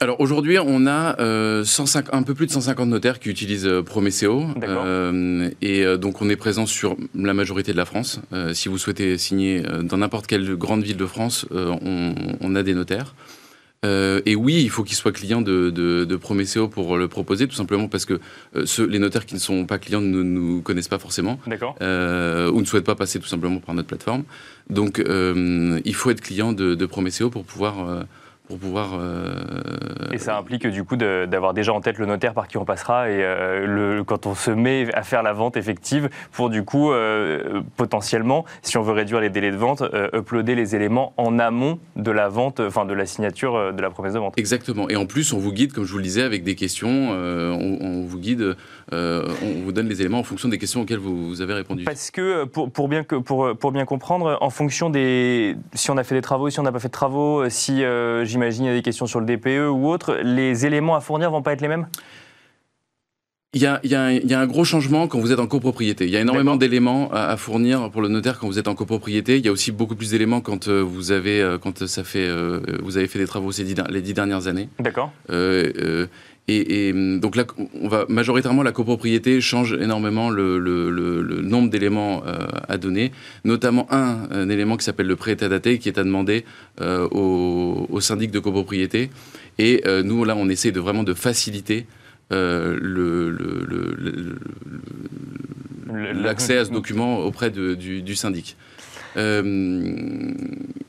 Alors 0.02 0.18
aujourd'hui, 0.18 0.58
on 0.58 0.86
a 0.86 1.20
euh, 1.20 1.62
un 2.12 2.22
peu 2.22 2.32
plus 2.32 2.46
de 2.46 2.50
150 2.50 2.88
notaires 2.88 3.18
qui 3.18 3.28
utilisent 3.28 3.66
euh, 3.66 3.82
Promeseo. 3.82 4.46
Euh, 4.62 5.50
et 5.60 5.84
donc 5.98 6.22
on 6.22 6.30
est 6.30 6.36
présent 6.36 6.64
sur 6.64 6.96
la 7.14 7.34
majorité 7.34 7.72
de 7.72 7.76
la 7.76 7.84
France. 7.84 8.20
si 8.54 8.68
vous 8.70 8.78
souhaitez 8.78 9.18
signer 9.18 9.62
dans 9.82 9.98
n'importe 9.98 10.26
quelle 10.26 10.56
grande 10.56 10.82
ville 10.82 10.96
de 10.96 11.06
France, 11.06 11.46
on, 11.50 12.54
a 12.54 12.62
des 12.62 12.74
notaires. 12.74 13.14
Et 13.82 14.36
oui, 14.36 14.62
il 14.62 14.70
faut 14.70 14.84
qu'ils 14.84 14.96
soient 14.96 15.12
clients 15.12 15.40
de, 15.40 15.70
de, 15.70 16.16
Promeseo 16.16 16.68
pour 16.68 16.96
le 16.96 17.08
proposer, 17.08 17.48
tout 17.48 17.54
simplement 17.54 17.88
parce 17.88 18.04
que 18.04 18.20
les 18.54 18.98
notaires 18.98 19.24
qui 19.24 19.34
ne 19.34 19.40
sont 19.40 19.64
pas 19.64 19.78
clients 19.78 20.02
ne 20.02 20.22
nous 20.22 20.60
connaissent 20.60 20.88
pas 20.88 20.98
forcément, 20.98 21.38
ou 21.46 21.50
ne 22.60 22.64
souhaitent 22.64 22.84
pas 22.84 22.94
passer 22.94 23.18
tout 23.20 23.26
simplement 23.26 23.58
par 23.58 23.74
notre 23.74 23.88
plateforme. 23.88 24.24
Donc 24.68 25.02
il 25.02 25.94
faut 25.94 26.10
être 26.10 26.20
client 26.20 26.52
de, 26.52 26.74
de 26.74 26.86
Promeseo 26.86 27.30
pour 27.30 27.44
pouvoir 27.44 28.04
pour 28.50 28.58
pouvoir. 28.58 28.98
Euh, 28.98 29.32
et 30.12 30.18
ça 30.18 30.36
implique 30.36 30.66
du 30.66 30.82
coup 30.82 30.96
d'avoir 30.96 31.54
déjà 31.54 31.72
en 31.72 31.80
tête 31.80 31.98
le 31.98 32.06
notaire 32.06 32.34
par 32.34 32.48
qui 32.48 32.58
on 32.58 32.64
passera 32.64 33.08
et 33.08 33.22
euh, 33.22 33.64
le, 33.64 34.04
quand 34.04 34.26
on 34.26 34.34
se 34.34 34.50
met 34.50 34.92
à 34.92 35.04
faire 35.04 35.22
la 35.22 35.32
vente 35.32 35.56
effective 35.56 36.10
pour 36.32 36.50
du 36.50 36.64
coup 36.64 36.90
euh, 36.90 37.62
potentiellement, 37.76 38.44
si 38.62 38.76
on 38.76 38.82
veut 38.82 38.92
réduire 38.92 39.20
les 39.20 39.30
délais 39.30 39.52
de 39.52 39.56
vente, 39.56 39.84
uploader 40.12 40.56
les 40.56 40.74
éléments 40.74 41.12
en 41.16 41.38
amont 41.38 41.78
de 41.94 42.10
la 42.10 42.28
vente, 42.28 42.58
enfin 42.58 42.84
de 42.84 42.92
la 42.92 43.06
signature 43.06 43.72
de 43.72 43.80
la 43.80 43.90
promesse 43.90 44.14
de 44.14 44.18
vente. 44.18 44.34
Exactement. 44.36 44.88
Et 44.88 44.96
en 44.96 45.06
plus, 45.06 45.32
on 45.32 45.38
vous 45.38 45.52
guide, 45.52 45.72
comme 45.72 45.84
je 45.84 45.92
vous 45.92 45.98
le 45.98 46.04
disais, 46.04 46.22
avec 46.22 46.42
des 46.42 46.56
questions. 46.56 46.90
On, 46.90 48.04
vous 48.04 48.18
guide, 48.18 48.56
on 48.92 49.64
vous 49.64 49.72
donne 49.72 49.88
les 49.88 50.00
éléments 50.00 50.18
en 50.18 50.24
fonction 50.24 50.48
des 50.48 50.58
questions 50.58 50.82
auxquelles 50.82 50.98
vous, 50.98 51.40
avez 51.40 51.54
répondu. 51.54 51.84
Parce 51.84 52.10
que 52.10 52.44
bien 52.88 53.04
que 53.04 53.16
pour, 53.16 53.72
bien 53.72 53.84
comprendre, 53.84 54.38
en 54.40 54.50
fonction 54.50 54.90
des, 54.90 55.56
si 55.74 55.90
on 55.90 55.96
a 55.96 56.04
fait 56.04 56.14
des 56.14 56.22
travaux, 56.22 56.50
si 56.50 56.60
on 56.60 56.62
n'a 56.62 56.72
pas 56.72 56.80
fait 56.80 56.88
de 56.88 56.92
travaux, 56.92 57.48
si 57.48 57.82
j'imagine 58.24 58.64
il 58.64 58.68
y 58.68 58.70
a 58.70 58.74
des 58.74 58.82
questions 58.82 59.06
sur 59.06 59.20
le 59.20 59.26
DPE 59.26 59.70
ou 59.70 59.88
autre, 59.88 60.16
les 60.22 60.66
éléments 60.66 60.96
à 60.96 61.00
fournir 61.00 61.30
vont 61.30 61.42
pas 61.42 61.52
être 61.52 61.60
les 61.60 61.68
mêmes? 61.68 61.86
Il 63.52 63.62
y, 63.62 63.66
a, 63.66 63.80
il, 63.82 63.90
y 63.90 63.96
a, 63.96 64.12
il 64.12 64.30
y, 64.30 64.34
a, 64.34 64.38
un 64.40 64.46
gros 64.46 64.62
changement 64.62 65.08
quand 65.08 65.18
vous 65.18 65.32
êtes 65.32 65.40
en 65.40 65.48
copropriété. 65.48 66.04
Il 66.04 66.10
y 66.10 66.16
a 66.16 66.20
énormément 66.20 66.54
d'éléments 66.54 67.10
à, 67.12 67.36
fournir 67.36 67.90
pour 67.90 68.00
le 68.00 68.06
notaire 68.06 68.38
quand 68.38 68.46
vous 68.46 68.60
êtes 68.60 68.68
en 68.68 68.76
copropriété. 68.76 69.38
Il 69.38 69.44
y 69.44 69.48
a 69.48 69.52
aussi 69.52 69.72
beaucoup 69.72 69.96
plus 69.96 70.10
d'éléments 70.10 70.40
quand 70.40 70.68
euh, 70.68 70.80
vous 70.82 71.10
avez 71.10 71.40
euh, 71.40 71.58
quand 71.58 71.84
ça 71.86 72.04
fait 72.04 72.28
euh, 72.28 72.60
vous 72.80 72.96
avez 72.96 73.08
fait 73.08 73.18
des 73.18 73.26
travaux 73.26 73.50
ces 73.50 73.64
les 73.64 74.02
dix 74.02 74.14
dernières 74.14 74.46
années. 74.46 74.68
D'accord. 74.78 75.12
Euh, 75.30 76.06
et, 76.46 76.92
donc 76.92 77.36
là, 77.36 77.44
on 77.80 77.86
va 77.86 78.06
majoritairement 78.08 78.64
la 78.64 78.72
copropriété 78.72 79.40
change 79.40 79.72
énormément 79.72 80.30
le, 80.30 80.58
le, 80.58 80.90
le, 80.90 81.42
nombre 81.42 81.70
d'éléments 81.70 82.24
à 82.68 82.76
donner, 82.76 83.12
notamment 83.44 83.86
un, 83.92 84.26
un 84.32 84.48
élément 84.48 84.76
qui 84.76 84.84
s'appelle 84.84 85.06
le 85.06 85.14
prêt 85.14 85.36
daté 85.36 85.78
qui 85.78 85.88
est 85.88 85.96
à 85.96 86.02
demander 86.02 86.44
au, 86.80 87.86
au, 87.88 88.00
syndic 88.00 88.32
de 88.32 88.40
copropriété. 88.40 89.10
Et 89.60 89.84
nous 90.02 90.24
là, 90.24 90.34
on 90.36 90.48
essaie 90.48 90.72
de 90.72 90.80
vraiment 90.80 91.04
de 91.04 91.14
faciliter 91.14 91.86
l'accès 95.90 96.58
à 96.58 96.64
ce 96.64 96.70
document 96.70 97.18
auprès 97.18 97.50
du, 97.50 98.16
syndic. 98.16 98.56
Euh, 99.16 100.32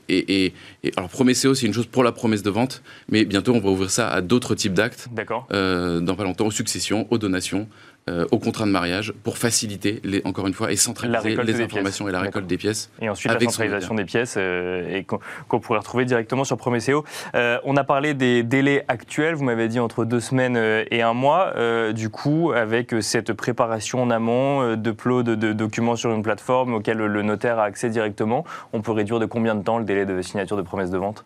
et, 0.08 0.52
alors 0.96 1.08
Promeseo, 1.08 1.54
c'est 1.54 1.66
une 1.66 1.72
chose 1.72 1.86
pour 1.86 2.04
la 2.04 2.12
promesse 2.12 2.42
de 2.42 2.50
vente, 2.50 2.82
mais 3.10 3.24
bientôt 3.24 3.54
on 3.54 3.60
va 3.60 3.70
ouvrir 3.70 3.90
ça 3.90 4.08
à 4.08 4.20
d'autres 4.20 4.54
types 4.54 4.74
d'actes. 4.74 5.08
D'accord. 5.12 5.48
Euh, 5.52 6.00
dans 6.00 6.14
pas 6.14 6.24
longtemps, 6.24 6.46
aux 6.46 6.52
successions, 6.52 7.06
aux 7.10 7.18
donations, 7.18 7.68
euh, 8.10 8.26
au 8.32 8.40
contrat 8.40 8.64
de 8.64 8.70
mariage 8.70 9.14
pour 9.22 9.38
faciliter, 9.38 10.00
les, 10.02 10.22
encore 10.24 10.48
une 10.48 10.54
fois, 10.54 10.72
et 10.72 10.76
centraliser 10.76 11.36
les 11.36 11.60
informations 11.60 12.08
et 12.08 12.12
la 12.12 12.18
récolte 12.18 12.48
des 12.48 12.56
pièces. 12.56 12.90
Et 13.00 13.08
ensuite 13.08 13.32
la 13.32 13.38
centralisation 13.38 13.94
des 13.94 14.04
pièces 14.04 14.34
euh, 14.36 14.98
et 14.98 15.04
qu'on 15.04 15.60
pourrait 15.60 15.78
retrouver 15.78 16.04
directement 16.04 16.42
sur 16.42 16.56
Promeseo. 16.56 17.04
Euh, 17.36 17.58
on 17.62 17.76
a 17.76 17.84
parlé 17.84 18.14
des 18.14 18.42
délais 18.42 18.84
actuels, 18.88 19.36
vous 19.36 19.44
m'avez 19.44 19.68
dit 19.68 19.78
entre 19.78 20.04
deux 20.04 20.18
semaines 20.18 20.56
et 20.90 21.00
un 21.02 21.12
mois. 21.14 21.52
du 21.92 22.08
coup, 22.08 22.50
avec 22.50 22.92
cette 23.00 23.32
préparation 23.34 24.02
en 24.02 24.10
amont, 24.10 24.74
de 24.74 24.90
plot 24.90 25.22
de, 25.22 25.36
de, 25.36 25.52
documents 25.52 25.94
sur 25.94 26.10
une 26.12 26.24
plateforme 26.24 26.74
auquel 26.74 26.98
le 26.98 27.22
notaire 27.22 27.60
a 27.60 27.64
accès 27.64 27.88
directement, 27.88 28.44
on 28.72 28.80
peut 28.80 28.92
réduire 28.92 29.20
de 29.20 29.26
combien 29.26 29.54
de 29.54 29.62
temps 29.62 29.78
le 29.78 29.84
délai 29.84 30.06
de 30.06 30.20
signature 30.22 30.56
de 30.56 30.62
promesse 30.62 30.90
de 30.90 30.98
vente? 30.98 31.24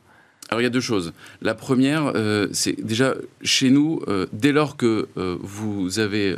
Alors 0.48 0.60
il 0.60 0.64
y 0.64 0.66
a 0.66 0.70
deux 0.70 0.80
choses. 0.80 1.12
La 1.42 1.54
première, 1.54 2.12
euh, 2.14 2.46
c'est 2.52 2.80
déjà 2.84 3.14
chez 3.42 3.70
nous, 3.70 4.00
euh, 4.06 4.26
dès 4.32 4.52
lors 4.52 4.76
que 4.76 5.08
euh, 5.16 5.36
vous 5.40 5.98
avez 5.98 6.36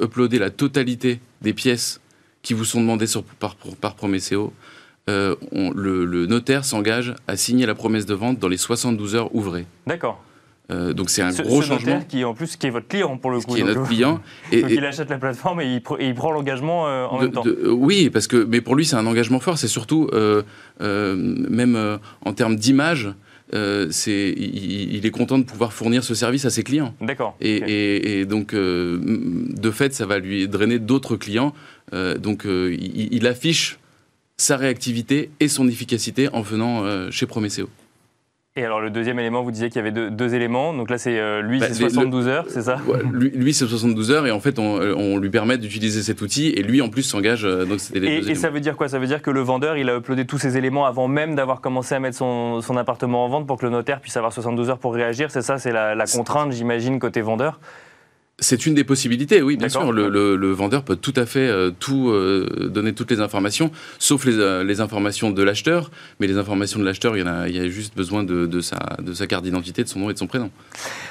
uploadé 0.00 0.38
la 0.38 0.50
totalité 0.50 1.20
des 1.42 1.52
pièces 1.52 2.00
qui 2.42 2.54
vous 2.54 2.64
sont 2.64 2.80
demandées 2.80 3.06
sur, 3.06 3.22
par, 3.24 3.56
par 3.80 3.94
Promeseo, 3.94 4.52
le, 5.06 6.26
notaire 6.26 6.64
s'engage 6.64 7.14
à 7.26 7.36
signer 7.36 7.64
la 7.64 7.74
promesse 7.74 8.04
de 8.04 8.14
vente 8.14 8.38
dans 8.38 8.48
les 8.48 8.58
72 8.58 9.14
heures 9.14 9.34
ouvrées. 9.34 9.66
D'accord. 9.86 10.22
donc 10.70 11.08
c'est 11.08 11.22
un 11.22 11.32
gros 11.32 11.62
ce 11.62 11.68
changement. 11.68 12.02
qui 12.06 12.24
en 12.24 12.34
plus 12.34 12.56
qui 12.56 12.66
est 12.66 12.70
votre 12.70 12.88
client 12.88 13.16
pour 13.16 13.30
le 13.30 13.40
coup. 13.40 13.54
Qui 13.54 13.62
est 13.62 13.64
notre 13.64 13.84
client. 13.84 14.20
Et, 14.52 14.60
donc 14.60 14.70
il 14.70 14.84
achète 14.84 15.08
la 15.08 15.16
plateforme 15.16 15.62
et 15.62 15.80
il, 16.00 16.14
prend 16.14 16.30
l'engagement 16.30 16.82
en 16.84 17.18
même 17.18 17.32
temps. 17.32 17.44
oui, 17.68 18.10
parce 18.10 18.26
que 18.26 18.36
mais 18.36 18.60
pour 18.60 18.76
lui 18.76 18.84
c'est 18.84 18.96
un 18.96 19.06
engagement 19.06 19.40
fort. 19.40 19.56
C'est 19.56 19.68
surtout 19.68 20.10
même 20.80 21.98
en 22.24 22.32
termes 22.34 22.56
d'image. 22.56 23.10
Euh, 23.54 23.90
il, 24.06 25.06
est 25.06 25.10
content 25.10 25.38
de 25.38 25.44
pouvoir 25.44 25.72
fournir 25.72 26.04
ce 26.04 26.14
service 26.14 26.44
à 26.44 26.50
ses 26.50 26.62
clients. 26.62 26.94
D'accord. 27.00 27.36
Et, 27.40 28.24
donc, 28.26 28.52
euh, 28.52 28.98
de 29.02 29.70
fait, 29.70 29.94
ça 29.94 30.06
va 30.06 30.18
lui 30.18 30.48
drainer 30.48 30.78
d'autres 30.78 31.16
clients. 31.16 31.54
Euh, 31.94 32.18
donc, 32.18 32.44
il, 32.46 33.26
affiche 33.26 33.78
sa 34.36 34.56
réactivité 34.56 35.30
et 35.40 35.48
son 35.48 35.68
efficacité 35.68 36.28
en 36.32 36.42
venant 36.42 37.10
chez 37.10 37.26
Promeseo. 37.26 37.68
Et 38.56 38.64
alors 38.64 38.80
le 38.80 38.90
deuxième 38.90 39.20
élément, 39.20 39.42
vous 39.42 39.52
disiez 39.52 39.68
qu'il 39.68 39.76
y 39.76 39.86
avait 39.86 40.10
deux, 40.10 40.34
éléments. 40.34 40.74
Donc 40.74 40.90
là, 40.90 40.98
c'est 40.98 41.18
euh, 41.18 41.42
lui, 41.42 41.60
bah, 41.60 41.66
c'est 41.68 41.74
72 41.74 42.26
heures, 42.26 42.44
c'est 42.48 42.62
ça? 42.62 42.78
Lui, 43.12 43.54
c'est 43.54 43.66
72 43.66 44.10
heures 44.10 44.26
et 44.26 44.32
en 44.32 44.40
fait, 44.40 44.58
on, 44.58 44.80
euh, 44.80 45.20
lui 45.20 45.30
permet 45.30 45.58
d'utiliser 45.58 46.02
cet 46.02 46.22
outil 46.22 46.48
et 46.48 46.62
lui, 46.62 46.82
en 46.82 46.88
plus, 46.88 47.02
s'engage. 47.04 47.44
Euh, 47.44 47.64
donc 47.64 47.78
les 47.94 48.08
et, 48.08 48.30
et 48.30 48.34
ça 48.34 48.50
veut 48.50 48.58
dire 48.58 48.76
quoi? 48.76 48.88
Ça 48.88 48.98
veut 48.98 49.06
dire 49.06 49.22
que 49.22 49.30
le 49.30 49.40
vendeur, 49.40 49.76
il 49.76 49.88
a 49.88 49.96
uploadé 49.96 50.26
tous 50.26 50.38
ces 50.38 50.56
éléments 50.56 50.86
avant 50.86 51.06
même 51.06 51.36
d'avoir 51.36 51.60
commencé 51.60 51.94
à 51.94 52.00
mettre 52.00 52.16
son, 52.16 52.76
appartement 52.76 53.24
en 53.24 53.28
vente 53.28 53.46
pour 53.46 53.58
que 53.58 53.66
le 53.66 53.70
notaire 53.70 54.00
puisse 54.00 54.16
avoir 54.16 54.32
72 54.32 54.70
heures 54.70 54.78
pour 54.78 54.92
réagir. 54.92 55.30
C'est 55.30 55.42
ça, 55.42 55.58
c'est 55.58 55.72
la, 55.72 55.94
la 55.94 56.06
contrainte, 56.06 56.50
j'imagine, 56.50 56.98
côté 56.98 57.20
vendeur 57.20 57.60
c'est 58.40 58.66
une 58.66 58.74
des 58.74 58.84
possibilités, 58.84 59.42
oui, 59.42 59.56
bien 59.56 59.68
sûr. 59.68 59.90
Le, 59.92 60.52
vendeur 60.52 60.82
peut 60.82 60.96
tout 60.96 61.12
à 61.16 61.26
fait 61.26 61.48
euh, 61.48 61.70
tout 61.70 62.10
euh, 62.10 62.68
donner 62.72 62.92
toutes 62.92 63.10
les 63.10 63.20
informations, 63.20 63.70
sauf 63.98 64.24
les, 64.24 64.38
euh, 64.38 64.64
les 64.64 64.80
informations 64.80 65.30
de 65.30 65.42
l'acheteur. 65.42 65.90
Mais 66.20 66.26
les 66.26 66.38
informations 66.38 66.78
de 66.78 66.84
l'acheteur, 66.84 67.16
il, 67.16 67.26
il, 67.48 67.56
y 67.56 67.60
a 67.60 67.68
juste 67.68 67.96
besoin 67.96 68.22
de, 68.22 68.46
de, 68.46 68.60
sa, 68.60 68.78
de 69.00 69.12
sa, 69.12 69.26
carte 69.26 69.44
d'identité, 69.44 69.82
de 69.82 69.88
son 69.88 70.00
nom 70.00 70.10
et 70.10 70.14
de 70.14 70.18
son 70.18 70.26
prénom. 70.26 70.50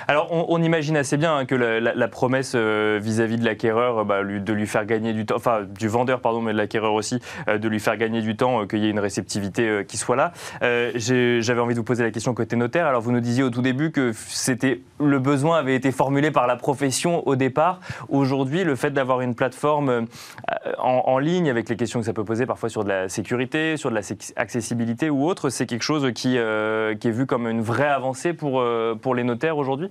Alors, 0.08 0.32
on, 0.32 0.62
imagine 0.62 0.96
assez 0.96 1.18
bien 1.18 1.36
hein, 1.36 1.46
que 1.46 1.56
la, 1.56 2.08
promesse 2.08 2.56
vis-à-vis 2.56 3.38
de 3.38 3.46
l'acquéreur, 3.46 4.06
bah, 4.06 4.24
de 4.24 4.54
lui 4.54 4.66
faire 4.66 4.86
gagner 4.86 5.14
du 5.14 5.26
temps, 5.26 5.36
enfin 5.36 5.66
du 5.78 5.88
vendeur, 5.90 6.22
pardon, 6.22 6.42
mais 6.42 6.54
de 6.54 6.58
l'acquéreur 6.58 6.94
aussi, 6.94 7.20
de 7.48 7.68
lui 7.68 7.80
faire 7.80 7.98
gagner 7.98 8.22
du 8.22 8.38
temps, 8.38 8.66
qu'il 8.66 8.80
y 8.80 8.88
ait 8.88 8.90
une 8.90 9.00
réceptivité 9.00 9.84
qui 9.88 9.98
soit 9.98 10.16
là. 10.16 10.32
J'avais 10.62 11.60
envie 11.60 11.74
de 11.74 11.80
vous 11.80 11.86
poser 11.86 12.04
la 12.04 12.12
question 12.12 12.34
côté 12.34 12.56
notaire. 12.56 12.88
Alors, 12.88 13.02
vous 13.02 13.12
nous 13.12 13.20
disiez 13.20 13.44
au 13.44 13.50
tout 13.50 13.62
début 13.62 13.92
que 13.92 14.14
c'était 14.30 14.82
le 15.00 15.20
besoin 15.20 15.60
avait 15.60 15.76
été 15.76 15.92
formulé 15.92 16.32
par 16.32 16.48
la 16.48 16.56
profession 16.56 17.17
au 17.26 17.36
départ. 17.36 17.80
Aujourd'hui, 18.10 18.64
le 18.64 18.76
fait 18.76 18.92
d'avoir 18.92 19.22
une 19.22 19.36
plateforme 19.36 19.90
euh, 19.90 20.72
en, 20.78 21.18
ligne 21.20 21.50
avec 21.50 21.70
les 21.70 21.76
questions 21.76 22.00
que 22.00 22.06
ça 22.06 22.14
peut 22.14 22.24
poser 22.24 22.46
parfois 22.46 22.70
sur 22.70 22.84
de 22.84 22.90
la 22.90 23.10
sécurité, 23.10 23.78
sur 23.78 23.90
de 23.90 23.96
l'accessibilité 23.96 25.10
ou 25.10 25.26
autre, 25.26 25.50
c'est 25.50 25.66
quelque 25.66 25.84
chose 25.84 26.12
qui, 26.14 26.38
euh, 26.38 26.96
qui 26.96 27.08
est 27.08 27.12
vu 27.12 27.26
comme 27.26 27.48
une 27.48 27.62
vraie 27.62 27.88
avancée 27.88 28.34
pour, 28.34 28.62
euh, 28.62 28.96
pour 28.96 29.16
les 29.16 29.24
notaires 29.24 29.58
aujourd'hui? 29.58 29.90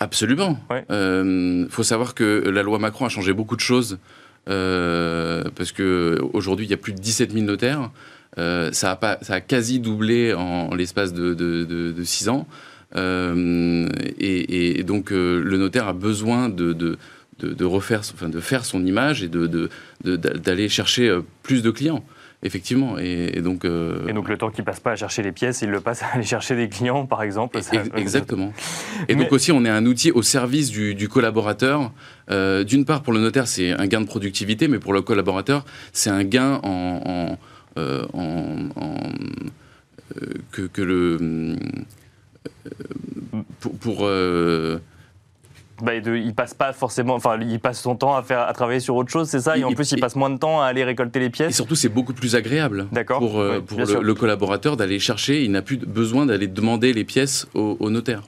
Absolument. 0.00 0.58
Il 0.90 1.68
faut 1.70 1.84
savoir 1.84 2.14
que 2.14 2.48
la 2.48 2.62
loi 2.62 2.78
Macron 2.78 3.04
a 3.04 3.08
changé 3.08 3.32
beaucoup 3.32 3.54
de 3.54 3.60
choses 3.60 3.98
parce 4.46 5.72
qu'aujourd'hui, 5.72 6.66
il 6.66 6.70
y 6.70 6.74
a 6.74 6.78
plus 6.78 6.92
de 6.92 6.98
17 6.98 7.32
000 7.32 7.44
notaires. 7.44 7.90
ça, 8.36 8.90
a 8.90 8.96
pas, 8.96 9.18
ça 9.22 9.34
a 9.34 9.40
quasi 9.40 9.78
doublé 9.78 10.34
en, 10.34 10.74
l'espace 10.74 11.12
de, 11.12 11.34
de, 11.34 11.64
de, 11.64 12.04
6 12.04 12.28
ans. 12.28 12.46
Euh, 12.96 13.88
et, 14.18 14.82
donc 14.84 15.10
euh, 15.10 15.42
le 15.42 15.58
notaire 15.58 15.88
a 15.88 15.92
besoin 15.92 16.48
de, 16.48 16.72
de, 16.72 17.64
refaire, 17.64 18.00
enfin, 18.00 18.28
de 18.28 18.40
faire 18.40 18.64
son 18.64 18.84
image 18.84 19.22
et 19.22 19.30
d'aller 20.04 20.68
chercher 20.68 21.08
euh, 21.08 21.22
plus 21.42 21.62
de 21.62 21.70
clients 21.70 22.04
effectivement. 22.46 22.98
Et, 22.98 23.40
donc, 23.40 23.64
et 23.64 24.12
donc 24.12 24.28
le 24.28 24.36
temps 24.36 24.50
qu'il 24.50 24.64
passe 24.64 24.78
pas 24.78 24.90
à 24.90 24.96
chercher 24.96 25.22
les 25.22 25.32
pièces, 25.32 25.62
il 25.62 25.70
le 25.70 25.80
passe 25.80 26.02
à 26.02 26.08
aller 26.08 26.24
chercher 26.24 26.54
des 26.54 26.68
clients, 26.68 27.06
par 27.06 27.22
exemple. 27.22 27.58
exactement. 27.96 28.52
Et 29.08 29.14
donc 29.14 29.32
aussi, 29.32 29.50
on 29.50 29.64
est 29.64 29.70
un 29.70 29.86
outil 29.86 30.10
au 30.10 30.20
service 30.20 30.70
du, 30.70 31.08
collaborateur. 31.08 31.90
D'une 32.28 32.84
part, 32.84 33.02
pour 33.02 33.14
le 33.14 33.20
notaire, 33.20 33.46
c'est 33.46 33.70
un 33.70 33.86
gain 33.86 34.02
de 34.02 34.06
productivité, 34.06 34.68
mais 34.68 34.78
pour 34.78 34.92
le 34.92 35.00
collaborateur, 35.00 35.64
c'est 35.94 36.10
un 36.10 36.22
gain 36.22 36.60
en, 36.64 37.38
que, 40.52 40.66
que, 40.70 40.82
le 40.82 41.56
pour, 43.60 43.72
pour 43.78 43.98
euh, 44.02 44.78
bah, 45.82 45.94
il 45.94 46.34
passe 46.34 46.54
pas 46.54 46.72
forcément, 46.72 47.14
enfin, 47.14 47.36
il 47.40 47.58
passe 47.58 47.80
son 47.80 47.96
temps 47.96 48.14
à 48.14 48.22
faire, 48.22 48.40
à 48.40 48.52
travailler 48.52 48.80
sur 48.80 48.94
autre 48.94 49.10
chose, 49.10 49.28
c'est 49.28 49.40
ça? 49.40 49.58
Et, 49.58 49.64
en 49.64 49.72
plus, 49.72 49.90
il 49.92 50.00
passe 50.00 50.14
moins 50.14 50.30
de 50.30 50.38
temps 50.38 50.62
à 50.62 50.66
aller 50.66 50.84
récolter 50.84 51.18
les 51.18 51.30
pièces? 51.30 51.50
Et 51.50 51.54
surtout, 51.54 51.74
c'est 51.74 51.88
beaucoup 51.88 52.14
plus 52.14 52.36
agréable 52.36 52.86
pour, 53.18 53.40
euh, 53.40 53.60
pour 53.60 53.80
le, 53.80 54.14
collaborateur 54.14 54.76
d'aller 54.76 54.98
chercher. 54.98 55.42
Il 55.42 55.50
n'a 55.50 55.62
plus 55.62 55.76
besoin 55.78 56.26
d'aller 56.26 56.46
demander 56.46 56.92
les 56.92 57.04
pièces 57.04 57.48
au, 57.54 57.90
notaire. 57.90 58.22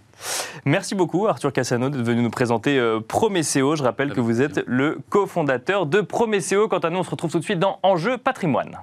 Merci 0.64 0.94
beaucoup 0.94 1.26
Arthur 1.26 1.52
Cassano 1.52 1.90
d'être 1.90 2.02
venu 2.02 2.22
nous 2.22 2.30
présenter 2.30 2.78
euh, 2.78 3.00
Je 3.10 3.82
rappelle 3.82 4.12
que 4.12 4.20
vous 4.20 4.40
êtes 4.40 4.64
le 4.66 4.98
cofondateur 5.08 5.86
de 5.86 6.00
Promeseo. 6.00 6.68
Quant 6.68 6.78
à 6.78 6.90
nous, 6.90 6.98
on 6.98 7.04
se 7.04 7.10
retrouve 7.10 7.30
tout 7.30 7.38
de 7.38 7.44
suite 7.44 7.58
dans 7.58 7.78
Enjeu 7.82 8.18
patrimoine. 8.18 8.76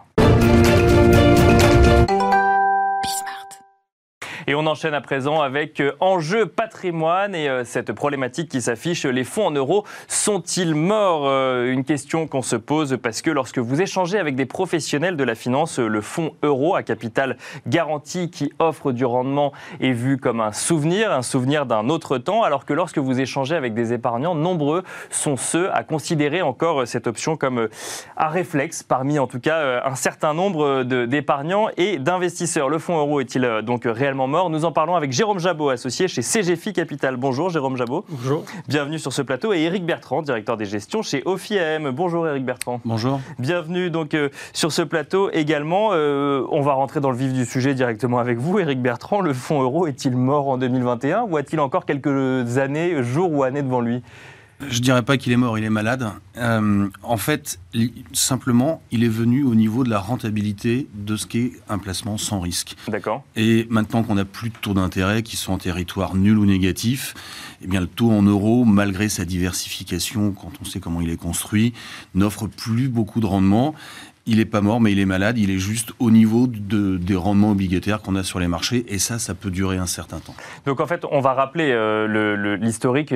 Et 4.46 4.56
on 4.56 4.66
enchaîne 4.66 4.94
à 4.94 5.00
présent 5.00 5.42
avec 5.42 5.80
euh, 5.80 5.94
Enjeu 6.02 6.48
patrimoine 6.48 7.34
et 7.34 7.48
euh, 7.48 7.64
cette 7.64 7.94
problématique 7.94 8.50
qui 8.50 8.62
s'affiche, 8.62 9.06
les 9.06 9.24
fonds 9.24 9.48
en 9.48 9.52
euros 9.52 9.86
sont-ils 10.10 10.76
morts 10.76 11.28
euh, 11.28 11.72
Une 11.72 11.86
question 11.86 12.28
qu'on 12.28 12.42
se 12.42 12.58
pose 12.58 12.98
parce 13.02 13.22
que 13.22 13.32
lorsque 13.32 13.60
vous 13.60 13.82
échangez 13.82 14.20
avec 14.20 14.36
des 14.36 14.46
professionnels 14.46 15.16
de 15.16 15.24
la 15.24 15.36
finance, 15.36 15.80
le 15.80 16.02
fonds 16.02 16.34
euro 16.44 16.76
à 16.76 16.84
capital 16.84 17.38
garanti 17.68 18.30
qui 18.30 18.52
offre 18.60 18.92
du 18.92 19.06
rendement 19.06 19.54
est 19.80 19.92
vu 19.92 20.18
comme 20.18 20.42
un 20.42 20.52
souvenir, 20.52 21.14
un 21.14 21.22
souvenir 21.22 21.66
d'un 21.66 21.88
autre 21.88 22.18
temps, 22.18 22.44
alors 22.44 22.66
que 22.66 22.74
lorsque 22.74 22.98
vous 22.98 23.22
échangez 23.22 23.56
avec 23.56 23.74
des 23.74 23.94
épargnants, 23.94 24.36
nombreux 24.36 24.84
sont 25.10 25.38
ceux 25.38 25.74
à 25.74 25.84
considérer 25.84 26.42
encore 26.42 26.86
cette 26.86 27.08
option 27.08 27.38
comme 27.38 27.70
un 28.18 28.28
réflexe 28.28 28.84
parmi 28.84 29.20
en 29.20 29.28
tout 29.28 29.40
cas 29.40 29.84
un 29.86 29.96
certain 29.96 30.34
nombre 30.34 30.84
d'épargnants 30.84 31.70
et 31.78 31.98
d'investisseurs. 31.98 32.68
Le 32.68 32.80
fonds 32.80 32.98
euro 32.98 33.22
est-il 33.22 33.62
donc 33.64 33.84
réellement 33.86 34.28
nous 34.34 34.66
en 34.66 34.72
parlons 34.72 34.96
avec 34.96 35.12
Jérôme 35.12 35.38
Jabot, 35.38 35.70
associé 35.70 36.08
chez 36.08 36.24
CGFI 36.24 36.74
Capital. 36.74 37.18
Bonjour 37.18 37.50
Jérôme 37.50 37.78
Jabot. 37.78 38.04
Bonjour. 38.10 38.44
Bienvenue 38.68 38.98
sur 38.98 39.14
ce 39.14 39.22
plateau. 39.22 39.54
Et 39.54 39.62
Eric 39.62 39.86
Bertrand, 39.86 40.24
directeur 40.24 40.58
des 40.58 40.66
gestions 40.66 41.04
chez 41.04 41.22
OFIAM. 41.26 41.92
Bonjour 41.92 42.28
Eric 42.28 42.44
Bertrand. 42.44 42.82
Bonjour. 42.84 43.20
Bienvenue 43.38 43.92
donc 43.92 44.16
euh, 44.16 44.30
sur 44.52 44.72
ce 44.72 44.82
plateau 44.82 45.30
également. 45.32 45.90
Euh, 45.92 46.48
on 46.50 46.62
va 46.62 46.74
rentrer 46.74 47.00
dans 47.00 47.12
le 47.12 47.18
vif 47.18 47.32
du 47.32 47.46
sujet 47.46 47.76
directement 47.76 48.18
avec 48.18 48.40
vous. 48.40 48.58
Eric 48.58 48.82
Bertrand, 48.82 49.22
le 49.22 49.34
fonds 49.34 49.62
euro 49.62 49.86
est-il 49.86 50.18
mort 50.18 50.50
en 50.50 50.58
2021 50.58 51.28
ou 51.30 51.38
a-t-il 51.38 51.60
encore 51.60 51.86
quelques 51.86 52.58
années, 52.58 53.04
jours 53.04 53.32
ou 53.32 53.44
années 53.44 53.62
devant 53.62 53.82
lui? 53.82 54.02
Je 54.70 54.80
dirais 54.80 55.04
pas 55.04 55.18
qu'il 55.18 55.32
est 55.32 55.38
mort, 55.38 55.58
il 55.58 55.64
est 55.64 55.70
malade. 55.70 56.08
Euh, 56.38 56.88
en 57.02 57.18
fait, 57.18 57.60
simplement, 58.12 58.82
il 58.92 59.04
est 59.04 59.10
venu 59.10 59.44
au 59.44 59.56
niveau 59.56 59.84
de 59.84 59.90
la 59.90 60.00
rentabilité 60.00 60.88
de 60.94 61.16
ce 61.16 61.26
qu'est 61.26 61.52
un 61.70 61.78
placement 61.78 62.18
sans 62.18 62.40
risque. 62.40 62.76
D'accord. 62.88 63.24
Et 63.36 63.68
maintenant 63.70 64.04
qu'on 64.04 64.16
n'a 64.16 64.26
plus 64.26 64.50
de 64.50 64.56
taux 64.58 64.74
d'intérêt 64.74 65.24
qui 65.24 65.36
sont 65.36 65.54
en 65.54 65.58
territoire 65.58 66.16
nul 66.16 66.38
ou 66.38 66.46
négatif, 66.46 67.14
eh 67.64 67.68
bien, 67.68 67.82
le 67.82 67.88
taux 67.88 68.12
en 68.12 68.24
euros, 68.24 68.66
malgré 68.66 69.10
sa 69.10 69.26
diversification, 69.26 70.32
quand 70.32 70.52
on 70.62 70.66
sait 70.66 70.80
comment 70.80 71.02
il 71.02 71.10
est 71.10 71.18
construit, 71.18 71.74
n'offre 72.16 72.48
plus 72.48 72.90
beaucoup 72.90 73.20
de 73.20 73.26
rendement. 73.26 73.74
Il 74.26 74.38
n'est 74.38 74.46
pas 74.46 74.62
mort, 74.62 74.80
mais 74.80 74.94
il 74.94 75.00
est 75.00 75.06
malade. 75.06 75.38
Il 75.38 75.50
est 75.50 75.60
juste 75.60 75.92
au 76.00 76.10
niveau 76.10 76.48
de, 76.48 76.98
des 76.98 77.16
rendements 77.16 77.52
obligataires 77.52 78.02
qu'on 78.02 78.16
a 78.16 78.24
sur 78.24 78.40
les 78.40 78.48
marchés. 78.48 78.86
Et 78.88 78.98
ça, 78.98 79.20
ça 79.20 79.34
peut 79.34 79.52
durer 79.52 79.78
un 79.78 79.86
certain 79.86 80.20
temps. 80.20 80.36
Donc 80.66 80.80
en 80.80 80.88
fait, 80.88 81.06
on 81.12 81.20
va 81.20 81.34
rappeler 81.34 81.72
euh, 81.72 82.58
l'historique 82.58 83.14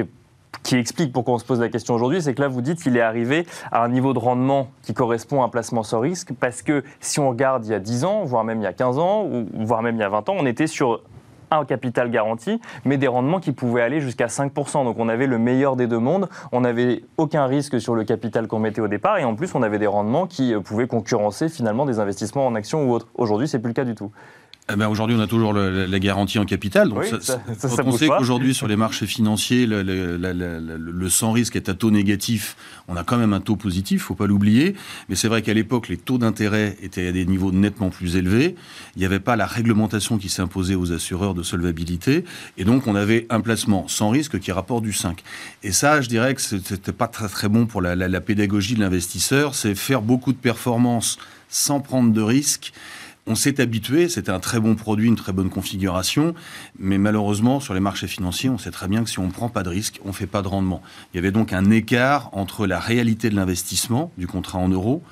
qui 0.67 0.75
explique 0.75 1.13
pourquoi 1.13 1.35
on 1.35 1.37
se 1.37 1.45
pose 1.45 1.61
la 1.61 1.69
question 1.69 1.95
aujourd'hui, 1.95 2.21
c'est 2.21 2.33
que 2.33 2.41
là, 2.41 2.49
vous 2.49 2.61
dites 2.61 2.83
qu'il 2.83 2.97
est 2.97 3.01
arrivé 3.01 3.47
à 3.71 3.85
un 3.85 3.87
niveau 3.87 4.13
de 4.13 4.19
rendement 4.19 4.67
qui 4.81 4.93
correspond 4.93 5.41
à 5.41 5.45
un 5.45 5.49
placement 5.49 5.81
sans 5.81 6.01
risque, 6.01 6.33
parce 6.37 6.61
que 6.61 6.83
si 6.99 7.21
on 7.21 7.29
regarde 7.29 7.65
il 7.65 7.71
y 7.71 7.73
a 7.73 7.79
10 7.79 8.03
ans, 8.03 8.25
voire 8.25 8.43
même 8.43 8.59
il 8.59 8.65
y 8.65 8.67
a 8.67 8.73
15 8.73 8.99
ans, 8.99 9.23
ou 9.23 9.45
voire 9.65 9.81
même 9.81 9.95
il 9.95 9.99
y 9.99 10.03
a 10.03 10.09
20 10.09 10.27
ans, 10.27 10.35
on 10.37 10.45
était 10.45 10.67
sur 10.67 11.03
un 11.51 11.63
capital 11.63 12.11
garanti, 12.11 12.59
mais 12.83 12.97
des 12.97 13.07
rendements 13.07 13.39
qui 13.39 13.53
pouvaient 13.53 13.81
aller 13.81 14.01
jusqu'à 14.01 14.25
5%. 14.25 14.83
Donc 14.83 14.99
on 14.99 15.07
avait 15.07 15.25
le 15.27 15.37
meilleur 15.37 15.77
des 15.77 15.87
deux 15.87 15.99
mondes, 15.99 16.27
on 16.51 16.59
n'avait 16.59 17.03
aucun 17.15 17.45
risque 17.45 17.79
sur 17.79 17.95
le 17.95 18.03
capital 18.03 18.47
qu'on 18.47 18.59
mettait 18.59 18.81
au 18.81 18.89
départ, 18.89 19.17
et 19.19 19.23
en 19.23 19.35
plus 19.35 19.55
on 19.55 19.63
avait 19.63 19.79
des 19.79 19.87
rendements 19.87 20.27
qui 20.27 20.53
euh, 20.53 20.59
pouvaient 20.59 20.87
concurrencer 20.87 21.47
finalement 21.47 21.85
des 21.85 21.99
investissements 21.99 22.45
en 22.45 22.55
actions 22.55 22.89
ou 22.89 22.91
autres. 22.91 23.07
Aujourd'hui, 23.15 23.47
c'est 23.47 23.59
plus 23.59 23.69
le 23.69 23.73
cas 23.73 23.85
du 23.85 23.95
tout. 23.95 24.11
Eh 24.69 24.75
ben 24.75 24.89
aujourd'hui, 24.89 25.15
on 25.17 25.21
a 25.21 25.27
toujours 25.27 25.53
la 25.53 25.99
garantie 25.99 26.39
en 26.39 26.45
capital. 26.45 26.89
Donc 26.89 27.05
ça, 27.21 27.41
on 27.85 27.91
sait 27.93 28.07
qu'aujourd'hui, 28.07 28.53
sur 28.53 28.67
les 28.67 28.75
marchés 28.75 29.05
financiers, 29.05 29.65
le, 29.65 29.81
le, 29.81 31.09
sans 31.09 31.31
risque 31.31 31.55
est 31.55 31.69
à 31.69 31.73
taux 31.73 31.89
négatif. 31.89 32.57
On 32.89 32.97
a 32.97 33.03
quand 33.03 33.17
même 33.17 33.31
un 33.31 33.39
taux 33.39 33.55
positif, 33.55 34.03
faut 34.03 34.15
pas 34.15 34.27
l'oublier. 34.27 34.75
Mais 35.07 35.15
c'est 35.15 35.29
vrai 35.29 35.41
qu'à 35.41 35.53
l'époque, 35.53 35.87
les 35.87 35.95
taux 35.95 36.17
d'intérêt 36.17 36.75
étaient 36.81 37.07
à 37.07 37.11
des 37.13 37.25
niveaux 37.25 37.53
nettement 37.53 37.89
plus 37.89 38.17
élevés. 38.17 38.55
Il 38.97 38.99
n'y 38.99 39.05
avait 39.05 39.21
pas 39.21 39.37
la 39.37 39.45
réglementation 39.45 40.17
qui 40.17 40.27
s'imposait 40.27 40.75
aux 40.75 40.91
assureurs 40.91 41.33
de 41.33 41.43
solvabilité. 41.43 42.25
Et 42.57 42.65
donc, 42.65 42.87
on 42.87 42.95
avait 42.95 43.25
un 43.29 43.39
placement 43.39 43.87
sans 43.87 44.09
risque 44.09 44.37
qui 44.37 44.51
rapporte 44.51 44.83
du 44.83 44.91
5. 44.91 45.23
Et 45.63 45.71
ça, 45.71 46.01
je 46.01 46.09
dirais 46.09 46.35
que 46.35 46.41
c'était 46.41 46.91
pas 46.91 47.07
très, 47.07 47.29
très 47.29 47.47
bon 47.47 47.67
pour 47.67 47.81
la 47.81 48.21
pédagogie 48.21 48.75
de 48.75 48.81
l'investisseur. 48.81 49.55
C'est 49.55 49.75
faire 49.75 50.01
beaucoup 50.01 50.33
de 50.33 50.37
performances 50.37 51.17
sans 51.49 51.79
prendre 51.79 52.11
de 52.11 52.21
risques 52.21 52.73
on 53.27 53.35
s'est 53.35 53.59
habitué, 53.59 54.07
c'était 54.09 54.31
un 54.31 54.39
très 54.39 54.59
bon 54.59 54.75
produit, 54.75 55.07
une 55.07 55.15
très 55.15 55.33
bonne 55.33 55.49
configuration, 55.49 56.33
mais 56.79 56.97
malheureusement, 56.97 57.59
sur 57.59 57.73
les 57.73 57.79
marchés 57.79 58.07
financiers, 58.07 58.49
on 58.49 58.57
sait 58.57 58.71
très 58.71 58.87
bien 58.87 59.03
que 59.03 59.09
si 59.09 59.19
on 59.19 59.27
ne 59.27 59.31
prend 59.31 59.49
pas 59.49 59.63
de 59.63 59.69
risque, 59.69 59.99
on 60.05 60.09
ne 60.09 60.13
fait 60.13 60.27
pas 60.27 60.41
de 60.41 60.47
rendement. 60.47 60.81
Il 61.13 61.17
y 61.17 61.19
avait 61.19 61.31
donc 61.31 61.51
un 61.51 61.69
écart 61.69 62.29
entre 62.31 62.65
la 62.65 62.79
réalité 62.79 63.29
de 63.29 63.35
l'investissement, 63.35 64.11
du 64.17 64.27
contrat 64.27 64.59
en 64.59 64.69
euros, 64.69 65.03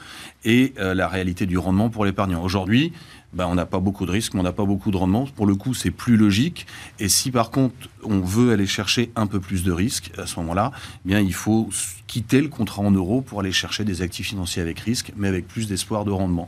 et 0.46 0.74
euh, 0.80 0.94
la 0.94 1.08
réalité 1.08 1.46
du 1.46 1.58
rendement 1.58 1.90
pour 1.90 2.06
l'épargnant. 2.06 2.42
Aujourd'hui, 2.42 2.94
ben, 3.34 3.48
on 3.48 3.56
n'a 3.56 3.66
pas 3.66 3.80
beaucoup 3.80 4.06
de 4.06 4.12
risques, 4.12 4.34
on 4.36 4.44
n'a 4.44 4.54
pas 4.54 4.64
beaucoup 4.64 4.92
de 4.92 4.98
rendement. 4.98 5.26
Pour 5.26 5.46
le 5.46 5.56
coup, 5.56 5.74
c'est 5.74 5.92
plus 5.92 6.16
logique. 6.16 6.68
Et 7.00 7.10
si 7.10 7.32
par 7.32 7.52
contre, 7.52 7.76
on 8.04 8.22
veut 8.22 8.54
aller 8.54 8.68
chercher 8.68 9.12
un 9.18 9.28
peu 9.28 9.42
plus 9.42 9.64
de 9.64 9.74
risques, 9.74 10.12
à 10.18 10.26
ce 10.26 10.40
moment-là, 10.40 10.72
eh 11.10 11.20
il 11.20 11.34
faut 11.34 11.70
quitter 12.08 12.42
le 12.42 12.48
contrat 12.48 12.82
en 12.82 12.92
euros 12.92 13.22
pour 13.22 13.42
aller 13.42 13.52
chercher 13.52 13.84
des 13.84 14.02
actifs 14.02 14.28
financiers 14.28 14.62
avec 14.62 14.80
risque, 14.80 15.12
mais 15.18 15.28
avec 15.28 15.48
plus 15.48 15.68
d'espoir 15.68 16.06
de 16.06 16.12
rendement. 16.12 16.48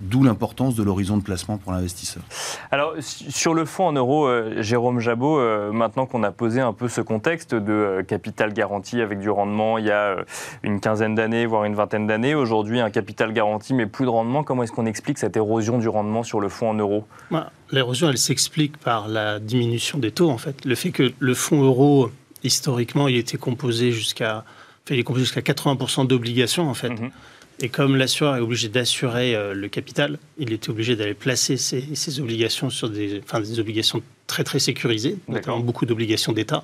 D'où 0.00 0.22
l'importance 0.22 0.74
de 0.74 0.82
l'horizon 0.82 1.16
de 1.16 1.22
placement 1.22 1.56
pour 1.56 1.72
l'investisseur. 1.72 2.22
Alors, 2.70 2.92
sur 3.00 3.54
le 3.54 3.64
fonds 3.64 3.86
en 3.86 3.92
euros, 3.92 4.26
euh, 4.26 4.60
Jérôme 4.60 5.00
Jabot, 5.00 5.38
euh, 5.38 5.72
maintenant 5.72 6.04
qu'on 6.04 6.22
a 6.22 6.32
posé 6.32 6.60
un 6.60 6.74
peu 6.74 6.88
ce 6.88 7.00
contexte 7.00 7.54
de 7.54 7.72
euh, 7.72 8.02
capital 8.02 8.52
garanti 8.52 9.00
avec 9.00 9.20
du 9.20 9.30
rendement 9.30 9.78
il 9.78 9.86
y 9.86 9.90
a 9.90 10.16
une 10.62 10.80
quinzaine 10.80 11.14
d'années, 11.14 11.46
voire 11.46 11.64
une 11.64 11.74
vingtaine 11.74 12.06
d'années, 12.06 12.34
aujourd'hui 12.34 12.80
un 12.80 12.90
capital 12.90 13.32
garanti 13.32 13.72
mais 13.72 13.86
plus 13.86 14.04
de 14.04 14.10
rendement, 14.10 14.44
comment 14.44 14.64
est-ce 14.64 14.72
qu'on 14.72 14.84
explique 14.84 15.16
cette 15.16 15.36
érosion 15.36 15.78
du 15.78 15.88
rendement 15.88 16.22
sur 16.22 16.40
le 16.40 16.50
fonds 16.50 16.70
en 16.70 16.74
euros? 16.74 17.06
Bah, 17.30 17.50
L'érosion, 17.70 18.10
elle 18.10 18.18
s'explique 18.18 18.76
par 18.76 19.08
la 19.08 19.40
diminution 19.40 19.98
des 19.98 20.12
taux, 20.12 20.30
en 20.30 20.38
fait. 20.38 20.64
Le 20.64 20.74
fait 20.74 20.90
que 20.90 21.14
le 21.18 21.34
fonds 21.34 21.62
euro, 21.62 22.10
historiquement, 22.44 23.08
il 23.08 23.16
était 23.16 23.38
composé 23.38 23.92
jusqu'à 23.92 24.44
il 24.90 24.98
est 25.00 25.02
composé 25.02 25.24
jusqu'à 25.24 25.40
80% 25.40 26.06
d'obligations, 26.06 26.68
en 26.68 26.74
fait. 26.74 26.90
Mhm. 26.90 27.10
Et 27.60 27.68
comme 27.70 27.96
l'assureur 27.96 28.36
est 28.36 28.40
obligé 28.40 28.68
d'assurer 28.68 29.34
euh, 29.34 29.54
le 29.54 29.68
capital, 29.68 30.18
il 30.38 30.52
était 30.52 30.68
obligé 30.68 30.94
d'aller 30.94 31.14
placer 31.14 31.56
ses, 31.56 32.20
obligations 32.20 32.68
sur 32.68 32.90
des, 32.90 33.20
enfin, 33.24 33.40
des 33.40 33.58
obligations 33.58 34.02
très 34.26 34.44
très 34.44 34.58
sécurisées, 34.58 35.16
notamment 35.28 35.60
beaucoup 35.60 35.86
d'obligations 35.86 36.32
d'État. 36.32 36.62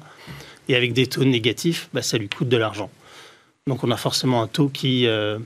Et 0.68 0.76
avec 0.76 0.92
des 0.92 1.06
taux 1.06 1.24
négatifs, 1.24 1.88
bah, 1.94 2.02
ça 2.02 2.18
lui 2.18 2.28
coûte 2.28 2.48
de 2.48 2.56
l'argent. 2.56 2.90
Donc 3.66 3.84
on 3.84 3.90
a 3.90 3.96
forcément 3.96 4.42
un 4.42 4.48
taux 4.48 4.68
qui, 4.68 5.06
euh, 5.06 5.38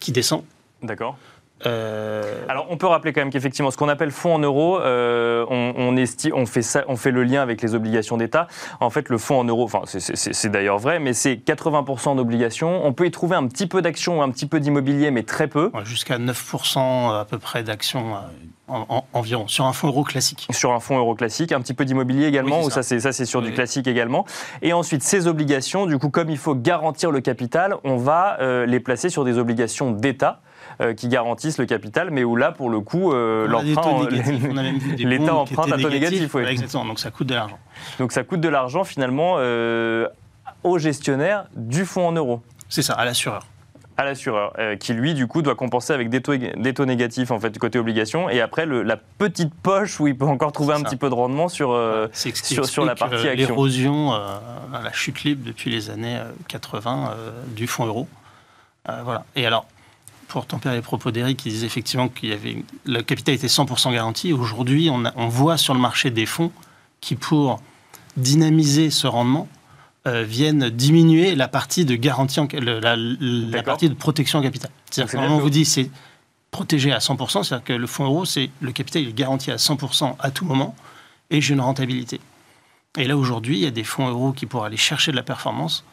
qui 0.00 0.10
descend. 0.10 0.44
D'accord. 0.82 1.18
Euh, 1.66 2.44
Alors, 2.48 2.66
on 2.70 2.76
peut 2.76 2.86
rappeler 2.86 3.12
quand 3.12 3.20
même 3.20 3.30
qu'effectivement, 3.30 3.70
ce 3.70 3.76
qu'on 3.76 3.88
appelle 3.88 4.10
fonds 4.10 4.34
en 4.34 4.38
euros, 4.38 4.78
euh, 4.80 5.46
on, 5.48 6.46
fait 6.46 6.62
ça, 6.62 6.84
on 6.88 6.96
fait 6.96 7.10
le 7.10 7.24
lien 7.24 7.42
avec 7.42 7.62
les 7.62 7.74
obligations 7.74 8.16
d'État. 8.16 8.48
En 8.80 8.90
fait, 8.90 9.08
le 9.08 9.18
fonds 9.18 9.38
en 9.38 9.44
euros, 9.44 9.64
enfin, 9.64 9.82
c'est 9.84 10.48
d'ailleurs 10.50 10.78
vrai, 10.78 10.98
mais 10.98 11.12
c'est 11.12 11.34
80% 11.34 12.16
d'obligations. 12.16 12.84
On 12.84 12.92
peut 12.92 13.06
y 13.06 13.10
trouver 13.10 13.36
un 13.36 13.46
petit 13.46 13.66
peu 13.66 13.82
d'actions, 13.82 14.22
un 14.22 14.30
petit 14.30 14.46
peu 14.46 14.60
d'immobilier, 14.60 15.10
mais 15.10 15.22
très 15.22 15.48
peu. 15.48 15.70
Jusqu'à 15.84 16.18
9% 16.18 17.20
à 17.20 17.24
peu 17.24 17.38
près 17.38 17.62
d'actions. 17.62 18.14
Euh, 18.70 19.00
environ, 19.12 19.46
sur 19.46 19.66
un 19.66 19.72
fonds 19.72 19.88
euro 19.88 20.04
classique. 20.04 20.46
Sur 20.50 20.72
un 20.72 20.80
fonds 20.80 20.98
euro 20.98 21.14
classique, 21.14 21.52
un 21.52 21.60
petit 21.60 21.74
peu 21.74 21.84
d'immobilier 21.84 22.26
également, 22.26 22.62
ou 22.62 22.70
ça 22.70 22.82
c'est 22.82 23.00
ça 23.00 23.12
c'est 23.12 23.26
sur 23.26 23.42
du 23.42 23.52
classique 23.52 23.86
également. 23.86 24.24
Et 24.62 24.72
ensuite, 24.72 25.02
ces 25.02 25.26
obligations, 25.26 25.86
du 25.86 25.98
coup, 25.98 26.08
comme 26.08 26.30
il 26.30 26.38
faut 26.38 26.54
garantir 26.54 27.10
le 27.10 27.20
capital, 27.20 27.76
on 27.84 27.96
va 27.96 28.38
les 28.66 28.80
placer 28.80 29.10
sur 29.10 29.24
des 29.24 29.38
obligations 29.38 29.90
d'État. 29.90 30.40
Euh, 30.80 30.92
qui 30.92 31.06
garantissent 31.06 31.58
le 31.58 31.66
capital, 31.66 32.10
mais 32.10 32.24
où 32.24 32.34
là, 32.34 32.50
pour 32.50 32.68
le 32.68 32.80
coup, 32.80 33.12
euh, 33.12 33.46
l'État 34.98 35.34
emprunte 35.34 35.72
un 35.72 35.78
taux 35.78 35.88
négatif. 35.88 36.34
Exactement, 36.34 36.84
donc 36.84 36.98
ça 36.98 37.12
coûte 37.12 37.28
de 37.28 37.34
l'argent. 37.34 37.58
Donc 38.00 38.10
ça 38.10 38.24
coûte 38.24 38.40
de 38.40 38.48
l'argent 38.48 38.82
finalement 38.82 39.36
euh, 39.38 40.08
au 40.64 40.78
gestionnaire 40.78 41.44
du 41.54 41.84
fonds 41.84 42.08
en 42.08 42.12
euros. 42.12 42.40
C'est 42.68 42.82
ça, 42.82 42.94
à 42.94 43.04
l'assureur 43.04 43.46
à 43.96 44.04
l'assureur, 44.04 44.54
qui 44.80 44.92
lui, 44.92 45.14
du 45.14 45.26
coup, 45.26 45.40
doit 45.40 45.54
compenser 45.54 45.92
avec 45.92 46.10
des 46.10 46.20
taux, 46.20 46.36
des 46.36 46.74
taux 46.74 46.84
négatifs, 46.84 47.30
en 47.30 47.38
fait, 47.38 47.50
du 47.50 47.58
côté 47.58 47.78
obligation, 47.78 48.28
et 48.28 48.40
après, 48.40 48.66
le, 48.66 48.82
la 48.82 48.96
petite 48.96 49.54
poche 49.54 50.00
où 50.00 50.08
il 50.08 50.16
peut 50.16 50.24
encore 50.24 50.52
trouver 50.52 50.74
un 50.74 50.82
petit 50.82 50.96
peu 50.96 51.08
de 51.08 51.14
rendement 51.14 51.48
sur, 51.48 51.78
sur, 52.12 52.66
sur, 52.66 52.84
la 52.84 52.96
partie 52.96 53.28
action. 53.28 53.48
L'érosion, 53.48 54.10
la 54.72 54.92
chute 54.92 55.22
libre 55.22 55.42
depuis 55.46 55.70
les 55.70 55.90
années 55.90 56.18
80 56.48 57.14
du 57.54 57.66
fonds 57.66 57.86
euro. 57.86 58.08
voilà. 58.84 59.24
Et 59.36 59.46
alors, 59.46 59.66
pour 60.34 60.46
tempérer 60.46 60.74
les 60.74 60.82
propos 60.82 61.12
d'Eric, 61.12 61.38
qui 61.38 61.48
disait 61.48 61.66
effectivement 61.66 62.08
que 62.08 62.26
le 62.86 63.02
capital 63.02 63.36
était 63.36 63.46
100% 63.46 63.92
garanti. 63.92 64.32
Aujourd'hui, 64.32 64.90
on, 64.90 65.28
voit 65.28 65.56
sur 65.56 65.74
le 65.74 65.80
marché 65.80 66.10
des 66.10 66.26
fonds 66.26 66.50
qui, 67.00 67.14
pour 67.14 67.60
dynamiser 68.16 68.90
ce 68.90 69.06
rendement, 69.06 69.48
euh, 70.06 70.22
viennent 70.22 70.70
diminuer 70.70 71.34
la 71.34 71.48
partie 71.48 71.84
de 71.84 71.94
garantie, 71.94 72.40
la, 72.60 73.62
partie 73.62 73.88
de 73.88 73.94
protection 73.94 74.38
en 74.38 74.42
capital. 74.42 74.70
C'est-à-dire 74.90 75.12
que 75.12 75.18
on 75.18 75.38
vous 75.38 75.50
dit 75.50 75.64
c'est 75.64 75.90
protégé 76.50 76.92
à 76.92 76.98
100%, 76.98 77.42
c'est-à-dire 77.42 77.64
que 77.64 77.72
le 77.72 77.86
fonds 77.86 78.04
euro, 78.04 78.24
c'est 78.24 78.50
le 78.60 78.72
capital 78.72 79.02
est 79.02 79.12
garanti 79.12 79.50
à 79.50 79.56
100% 79.56 80.16
à 80.18 80.30
tout 80.30 80.44
moment 80.44 80.76
et 81.30 81.40
j'ai 81.40 81.54
une 81.54 81.60
rentabilité. 81.60 82.20
Et 82.96 83.04
là, 83.04 83.16
aujourd'hui, 83.16 83.56
il 83.56 83.64
y 83.64 83.66
a 83.66 83.72
des 83.72 83.82
fonds 83.82 84.08
euros 84.08 84.32
qui, 84.32 84.46
pour 84.46 84.64
aller 84.64 84.76
chercher 84.76 85.10
de 85.10 85.16
la 85.16 85.22
performance, 85.22 85.84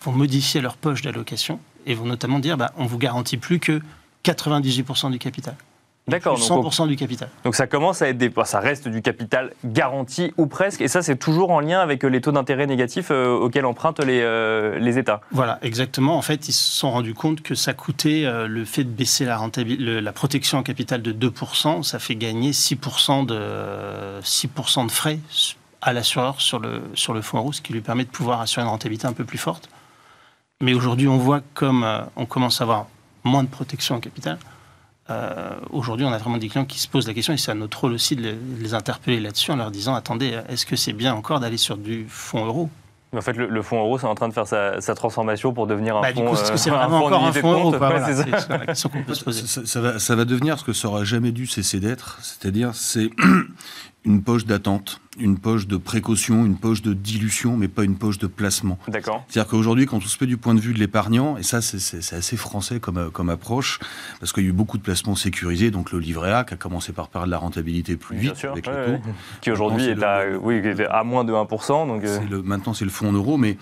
vont 0.00 0.12
modifier 0.12 0.60
leur 0.60 0.76
poche 0.76 1.02
d'allocation 1.02 1.60
et 1.84 1.94
vont 1.94 2.06
notamment 2.06 2.38
dire 2.38 2.56
bah, 2.56 2.72
on 2.76 2.86
vous 2.86 2.98
garantit 2.98 3.36
plus 3.36 3.58
que 3.58 3.82
98% 4.24 5.10
du 5.10 5.18
capital. 5.18 5.56
D'accord. 6.08 6.38
100% 6.38 6.86
du 6.86 6.96
capital. 6.96 7.28
Donc 7.44 7.54
ça 7.56 7.66
commence 7.66 8.00
à 8.00 8.08
être 8.08 8.18
des, 8.18 8.32
ça 8.44 8.60
reste 8.60 8.86
du 8.86 9.02
capital 9.02 9.52
garanti 9.64 10.32
ou 10.36 10.46
presque, 10.46 10.80
et 10.80 10.88
ça 10.88 11.02
c'est 11.02 11.16
toujours 11.16 11.50
en 11.50 11.60
lien 11.60 11.80
avec 11.80 12.04
les 12.04 12.20
taux 12.20 12.32
d'intérêt 12.32 12.66
négatifs 12.66 13.10
euh, 13.10 13.34
auxquels 13.34 13.66
empruntent 13.66 14.04
les, 14.04 14.20
euh, 14.20 14.78
les 14.78 14.98
États. 14.98 15.20
Voilà, 15.32 15.58
exactement. 15.62 16.16
En 16.16 16.22
fait, 16.22 16.48
ils 16.48 16.52
se 16.52 16.76
sont 16.76 16.92
rendus 16.92 17.14
compte 17.14 17.42
que 17.42 17.54
ça 17.54 17.72
coûtait 17.72 18.24
euh, 18.24 18.46
le 18.46 18.64
fait 18.64 18.84
de 18.84 18.90
baisser 18.90 19.24
la, 19.24 19.36
rentabilité, 19.36 20.00
la 20.00 20.12
protection 20.12 20.58
en 20.58 20.62
capital 20.62 21.02
de 21.02 21.12
2%, 21.12 21.82
ça 21.82 21.98
fait 21.98 22.16
gagner 22.16 22.52
6% 22.52 23.26
de, 23.26 24.20
6 24.22 24.48
de 24.84 24.90
frais 24.90 25.18
à 25.82 25.92
l'assureur 25.92 26.40
sur 26.40 26.58
le, 26.58 26.82
sur 26.94 27.14
le 27.14 27.22
fonds 27.22 27.38
euro, 27.38 27.52
ce 27.52 27.60
qui 27.60 27.72
lui 27.72 27.80
permet 27.80 28.04
de 28.04 28.10
pouvoir 28.10 28.40
assurer 28.40 28.64
une 28.64 28.70
rentabilité 28.70 29.06
un 29.06 29.12
peu 29.12 29.24
plus 29.24 29.38
forte. 29.38 29.68
Mais 30.60 30.74
aujourd'hui, 30.74 31.06
on 31.06 31.18
voit 31.18 31.42
comme 31.54 31.84
euh, 31.84 32.00
on 32.16 32.26
commence 32.26 32.60
à 32.60 32.64
avoir 32.64 32.86
moins 33.24 33.42
de 33.42 33.48
protection 33.48 33.96
en 33.96 34.00
capital. 34.00 34.38
Euh, 35.08 35.50
aujourd'hui, 35.70 36.04
on 36.04 36.12
a 36.12 36.18
vraiment 36.18 36.38
des 36.38 36.48
clients 36.48 36.64
qui 36.64 36.80
se 36.80 36.88
posent 36.88 37.06
la 37.06 37.14
question, 37.14 37.32
et 37.32 37.36
c'est 37.36 37.52
à 37.52 37.54
notre 37.54 37.80
rôle 37.80 37.92
aussi 37.92 38.16
de 38.16 38.34
les, 38.60 38.74
interpeller 38.74 39.20
là-dessus 39.20 39.52
en 39.52 39.56
leur 39.56 39.70
disant 39.70 39.94
attendez, 39.94 40.40
est-ce 40.48 40.66
que 40.66 40.74
c'est 40.74 40.92
bien 40.92 41.14
encore 41.14 41.38
d'aller 41.40 41.58
sur 41.58 41.76
du 41.76 42.06
fonds 42.08 42.44
euro? 42.44 42.68
En 43.16 43.20
fait, 43.20 43.34
le, 43.34 43.62
fonds 43.62 43.78
euro, 43.78 43.98
c'est 43.98 44.06
en 44.06 44.16
train 44.16 44.28
de 44.28 44.34
faire 44.34 44.46
sa, 44.46 44.94
transformation 44.94 45.52
pour 45.52 45.68
devenir 45.68 45.96
un 45.96 46.02
bah, 46.02 46.12
fonds. 46.12 46.34
est-ce 46.34 46.50
que 46.50 46.58
c'est 46.58 46.70
vraiment 46.70 47.04
encore 47.04 47.24
un 47.24 47.32
fonds 47.32 47.52
euro 47.52 47.72
ça. 47.72 47.78
va, 49.80 49.98
ça 49.98 50.14
va 50.16 50.24
devenir 50.24 50.58
ce 50.58 50.64
que 50.64 50.72
ça 50.72 50.88
n'aura 50.88 51.04
jamais 51.04 51.30
dû 51.30 51.46
cesser 51.46 51.78
d'être, 51.78 52.18
c'est-à-dire 52.20 52.74
c'est 52.74 53.10
une 54.06 54.22
poche 54.22 54.46
d'attente, 54.46 55.00
une 55.18 55.36
poche 55.36 55.66
de 55.66 55.76
précaution, 55.76 56.46
une 56.46 56.56
poche 56.56 56.80
de 56.80 56.94
dilution, 56.94 57.56
mais 57.56 57.66
pas 57.66 57.82
une 57.82 57.96
poche 57.96 58.18
de 58.18 58.28
placement. 58.28 58.78
D'accord. 58.86 59.24
C'est-à-dire 59.28 59.50
qu'aujourd'hui, 59.50 59.86
quand 59.86 59.96
on 59.96 60.00
se 60.00 60.16
fait 60.16 60.26
du 60.26 60.36
point 60.36 60.54
de 60.54 60.60
vue 60.60 60.72
de 60.72 60.78
l'épargnant, 60.78 61.36
et 61.36 61.42
ça 61.42 61.60
c'est 61.60 62.14
assez 62.14 62.36
français 62.36 62.78
comme, 62.78 62.98
euh, 62.98 63.10
comme 63.10 63.30
approche, 63.30 63.80
parce 64.20 64.32
qu'il 64.32 64.44
y 64.44 64.46
a 64.46 64.50
eu 64.50 64.52
beaucoup 64.52 64.78
de 64.78 64.82
placements 64.82 65.16
sécurisés, 65.16 65.72
donc 65.72 65.90
le 65.90 65.98
livret 65.98 66.32
A 66.32 66.44
qui 66.44 66.54
a 66.54 66.56
commencé 66.56 66.92
par 66.92 67.08
perdre 67.08 67.26
de 67.26 67.32
la 67.32 67.38
rentabilité 67.38 67.96
plus 67.96 68.16
vite 68.16 68.44
avec 68.44 68.66
le 68.66 68.72
taux. 68.72 69.02
Qui 69.40 69.50
aujourd'hui 69.50 69.86
est, 69.86 70.02
à, 70.02 70.24
oui, 70.40 70.62
à 70.88 71.02
moins 71.02 71.24
de 71.24 71.32
1%. 71.32 71.88
Donc 71.88 72.04
euh. 72.04 72.20
le, 72.30 72.42
maintenant 72.42 72.74
c'est 72.74 72.84
le 72.84 72.90
fonds 72.92 73.08
en 73.08 73.12
euros, 73.12 73.36
mais 73.36 73.58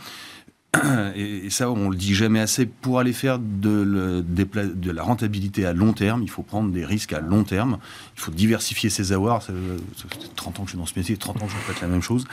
et, 1.17 1.51
ça, 1.51 1.71
on 1.71 1.91
le 1.91 1.97
dit 1.97 2.15
jamais 2.15 2.41
assez, 2.41 2.67
pour 2.67 2.99
aller 2.99 3.13
faire 3.13 3.39
de, 3.39 4.23
de, 4.23 4.91
la 4.91 5.03
rentabilité 5.03 5.67
à 5.67 5.73
long 5.73 5.93
terme, 5.93 6.23
il 6.23 6.31
faut 6.31 6.43
prendre 6.43 6.71
des 6.71 6.85
risques 6.85 7.13
à 7.13 7.21
long 7.21 7.45
terme. 7.45 7.79
Il 8.17 8.21
faut 8.21 8.31
diversifier 8.31 8.91
ses 8.91 9.13
avoirs. 9.13 9.43
Ça, 9.43 9.53
fait 9.53 10.35
30 10.37 10.61
ans 10.61 10.63
que 10.63 10.69
je 10.69 10.71
suis 10.71 10.79
dans 10.79 10.87
ce 10.87 10.99
métier, 10.99 11.17
30 11.17 11.43
ans 11.43 11.47
que 11.47 11.53
je 11.53 11.57
répète 11.57 11.83
la 11.83 11.89
même 11.89 12.03
chose. 12.03 12.25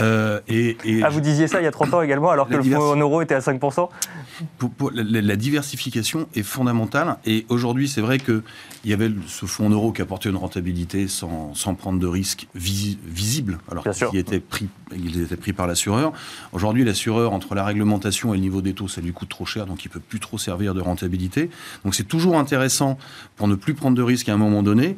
Euh, 0.00 0.40
et, 0.48 0.76
ah, 1.02 1.10
vous 1.10 1.20
disiez 1.20 1.48
ça 1.48 1.60
il 1.60 1.64
y 1.64 1.66
a 1.66 1.70
30 1.70 1.94
ans 1.94 2.02
également, 2.02 2.30
alors 2.30 2.48
que 2.48 2.54
le 2.54 2.62
fonds 2.62 2.92
en 2.92 2.96
euros 2.96 3.20
était 3.22 3.34
à 3.34 3.40
5% 3.40 3.88
pour, 4.58 4.90
la, 4.92 5.36
diversification 5.36 6.28
est 6.34 6.42
fondamentale. 6.42 7.16
Et 7.24 7.46
aujourd'hui, 7.48 7.88
c'est 7.88 8.00
vrai 8.00 8.18
qu'il 8.18 8.42
y 8.84 8.92
avait 8.92 9.10
ce 9.26 9.46
fonds 9.46 9.66
en 9.66 9.70
euros 9.70 9.92
qui 9.92 10.02
apportait 10.02 10.28
une 10.28 10.36
rentabilité 10.36 11.08
sans, 11.08 11.54
sans 11.54 11.74
prendre 11.74 11.98
de 11.98 12.06
risques 12.06 12.48
visibles, 12.54 13.58
alors 13.70 13.84
qu'ils 13.84 14.18
étaient 14.18 14.40
pris, 14.40 14.68
ils 14.94 15.22
étaient 15.22 15.36
pris 15.36 15.52
par 15.52 15.66
l'assureur. 15.66 16.12
Aujourd'hui, 16.52 16.84
l'assureur, 16.84 17.32
entre 17.32 17.54
la 17.54 17.64
réglementation 17.72 18.32
et 18.34 18.36
le 18.36 18.42
niveau 18.42 18.62
des 18.62 18.74
taux, 18.74 18.88
ça 18.88 19.00
lui 19.00 19.12
coûte 19.12 19.28
trop 19.28 19.46
cher, 19.46 19.66
donc 19.66 19.84
il 19.84 19.88
peut 19.88 20.00
plus 20.00 20.20
trop 20.20 20.38
servir 20.38 20.74
de 20.74 20.80
rentabilité. 20.80 21.50
Donc 21.84 21.94
c'est 21.94 22.08
toujours 22.08 22.38
intéressant 22.38 22.98
pour 23.36 23.48
ne 23.48 23.54
plus 23.54 23.74
prendre 23.74 23.96
de 23.96 24.02
risques 24.02 24.28
à 24.28 24.34
un 24.34 24.38
moment 24.38 24.62
donné 24.62 24.96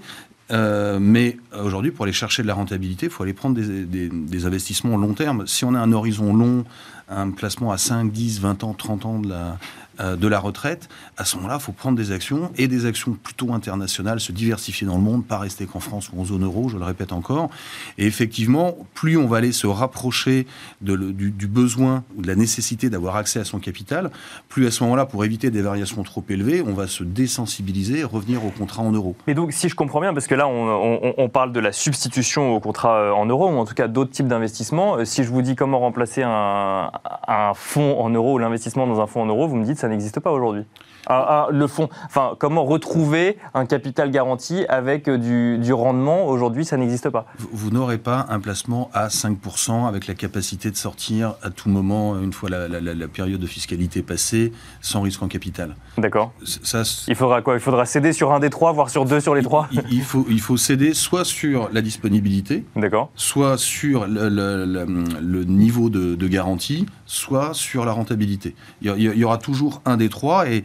Euh, 0.50 0.98
mais 1.00 1.38
aujourd'hui, 1.58 1.90
pour 1.90 2.04
aller 2.04 2.12
chercher 2.12 2.42
de 2.42 2.48
la 2.48 2.54
rentabilité, 2.54 3.06
il 3.06 3.12
faut 3.12 3.22
aller 3.22 3.32
prendre 3.32 3.56
des, 3.56 4.08
des, 4.08 4.46
investissements 4.46 4.96
long 4.96 5.14
terme. 5.14 5.46
Si 5.46 5.64
on 5.64 5.74
a 5.74 5.78
un 5.78 5.92
horizon 5.92 6.34
long, 6.34 6.64
un 7.08 7.30
placement 7.30 7.72
à 7.72 7.78
5, 7.78 8.10
10, 8.10 8.40
20 8.40 8.64
ans, 8.64 8.74
30 8.74 9.06
ans 9.06 9.18
de 9.18 9.28
la, 9.28 9.58
euh, 10.00 10.16
de 10.16 10.26
la 10.26 10.40
retraite, 10.40 10.88
à 11.16 11.24
ce 11.24 11.36
moment-là, 11.36 11.58
il 11.60 11.62
faut 11.62 11.70
prendre 11.70 11.96
des 11.96 12.10
actions 12.10 12.50
et 12.56 12.66
des 12.66 12.84
actions 12.84 13.12
plutôt 13.12 13.52
internationales, 13.52 14.18
se 14.18 14.32
diversifier 14.32 14.88
dans 14.88 14.96
le 14.96 15.02
monde, 15.02 15.24
pas 15.24 15.38
rester 15.38 15.66
qu'en 15.66 15.78
France 15.78 16.10
ou 16.12 16.20
en 16.20 16.24
zone 16.24 16.42
euro, 16.42 16.68
je 16.68 16.76
le 16.76 16.84
répète 16.84 17.12
encore. 17.12 17.48
Et 17.96 18.06
effectivement, 18.06 18.76
plus 18.94 19.16
on 19.16 19.28
va 19.28 19.36
aller 19.36 19.52
se 19.52 19.68
rapprocher 19.68 20.48
du, 20.80 21.46
besoin 21.46 22.02
ou 22.16 22.22
de 22.22 22.26
la 22.26 22.34
nécessité 22.34 22.90
d'avoir 22.90 23.14
accès 23.14 23.38
à 23.38 23.44
son 23.44 23.60
capital, 23.60 24.10
plus 24.48 24.66
à 24.66 24.72
ce 24.72 24.82
moment-là, 24.82 25.06
pour 25.06 25.24
éviter 25.24 25.52
des 25.52 25.62
variations 25.62 26.02
trop 26.02 26.24
élevées, 26.28 26.60
on 26.66 26.74
va 26.74 26.88
se 26.88 27.04
désensibiliser 27.04 28.00
et 28.00 28.04
revenir 28.04 28.44
au 28.44 28.50
contrat 28.50 28.82
en 28.82 28.90
euros. 28.90 29.14
Et 29.28 29.34
donc, 29.34 29.52
si 29.52 29.68
je 29.68 29.76
comprends 29.76 30.00
bien, 30.00 30.12
parce 30.12 30.26
que 30.26 30.34
là, 30.34 30.48
on, 30.48 31.28
parle 31.28 31.52
de 31.52 31.60
la 31.60 31.72
substitution 31.72 32.54
au 32.54 32.60
contrat 32.60 32.96
euh, 32.96 33.12
en 33.12 33.26
euros, 33.26 33.48
ou 33.48 33.56
en 33.58 33.64
tout 33.64 33.74
cas 33.74 33.88
d'autres 33.88 34.10
types 34.10 34.28
d'investissements, 34.28 34.96
euh, 34.96 35.04
si 35.04 35.22
je 35.24 35.30
vous 35.30 35.42
dis 35.42 35.56
comment 35.56 35.78
remplacer 35.78 36.22
un, 36.22 36.90
un 37.26 37.54
fonds 37.54 38.00
en 38.00 38.11
euros 38.11 38.35
ou 38.35 38.38
l'investissement 38.38 38.87
dans 38.87 39.00
un 39.00 39.07
fonds 39.07 39.22
en 39.22 39.26
euros, 39.26 39.48
vous 39.48 39.57
me 39.57 39.64
dites 39.64 39.78
ça 39.78 39.88
n'existe 39.88 40.20
pas 40.20 40.33
aujourd'hui. 40.33 40.64
Le 41.08 41.66
fond, 41.66 41.88
enfin, 42.06 42.34
comment 42.38 42.64
retrouver 42.64 43.36
un 43.54 43.66
capital 43.66 44.10
garanti 44.10 44.64
avec 44.68 45.08
euh, 45.08 45.56
du, 45.58 45.72
rendement 45.72 46.26
Aujourd'hui, 46.26 46.64
ça 46.64 46.76
n'existe 46.76 47.10
pas. 47.10 47.26
Vous, 47.52 47.70
n'aurez 47.70 47.98
pas 47.98 48.26
un 48.28 48.40
placement 48.40 48.90
à 48.92 49.08
5% 49.08 49.86
avec 49.86 50.06
la 50.06 50.14
capacité 50.14 50.70
de 50.70 50.76
sortir 50.76 51.34
à 51.42 51.50
tout 51.50 51.68
moment, 51.68 52.18
une 52.20 52.32
fois 52.32 52.48
la, 52.48 53.08
période 53.08 53.40
de 53.40 53.46
fiscalité 53.46 54.02
passée, 54.02 54.52
sans 54.80 55.02
risque 55.02 55.22
en 55.22 55.28
capital. 55.28 55.76
D'accord. 55.98 56.32
il 57.08 57.14
faudra 57.14 57.42
quoi? 57.42 57.54
Il 57.54 57.60
faudra 57.60 57.84
céder 57.84 58.12
sur 58.12 58.32
un 58.32 58.40
des 58.40 58.50
trois, 58.50 58.72
voire 58.72 58.90
sur 58.90 59.04
deux 59.04 59.20
sur 59.20 59.34
les 59.34 59.42
trois? 59.42 59.68
il, 59.90 60.02
faut, 60.02 60.24
il 60.28 60.40
faut 60.40 60.56
céder 60.56 60.94
soit 60.94 61.24
sur 61.24 61.68
la 61.72 61.82
disponibilité, 61.82 62.64
soit 63.14 63.58
sur 63.58 64.06
le, 64.06 65.44
niveau 65.44 65.90
de, 65.90 66.26
garantie, 66.28 66.86
soit 67.06 67.52
sur 67.52 67.84
la 67.84 67.92
rentabilité. 67.92 68.54
Il 68.80 68.90
y, 68.90 69.04
il 69.04 69.18
y 69.18 69.24
aura 69.24 69.38
toujours 69.38 69.82
un 69.84 69.96
des 69.96 70.08
trois. 70.08 70.48
Et, 70.48 70.64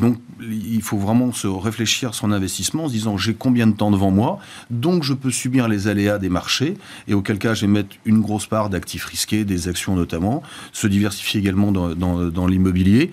donc, 0.00 0.18
il 0.40 0.82
faut 0.82 0.98
vraiment 0.98 1.32
se 1.32 1.46
réfléchir 1.46 2.14
son 2.14 2.32
investissement 2.32 2.84
en 2.84 2.88
se 2.88 2.92
disant 2.92 3.16
j'ai 3.16 3.34
combien 3.34 3.66
de 3.66 3.72
temps 3.72 3.90
devant 3.90 4.10
moi, 4.10 4.38
donc 4.70 5.02
je 5.02 5.14
peux 5.14 5.30
subir 5.30 5.68
les 5.68 5.88
aléas 5.88 6.18
des 6.18 6.28
marchés, 6.28 6.74
et 7.06 7.14
auquel 7.14 7.38
cas 7.38 7.54
je 7.54 7.62
vais 7.62 7.72
mettre 7.72 7.96
une 8.04 8.20
grosse 8.20 8.46
part 8.46 8.70
d'actifs 8.70 9.04
risqués, 9.04 9.44
des 9.44 9.68
actions 9.68 9.94
notamment, 9.96 10.42
se 10.72 10.86
diversifier 10.86 11.40
également 11.40 11.72
dans 11.72 12.46
l'immobilier, 12.46 13.10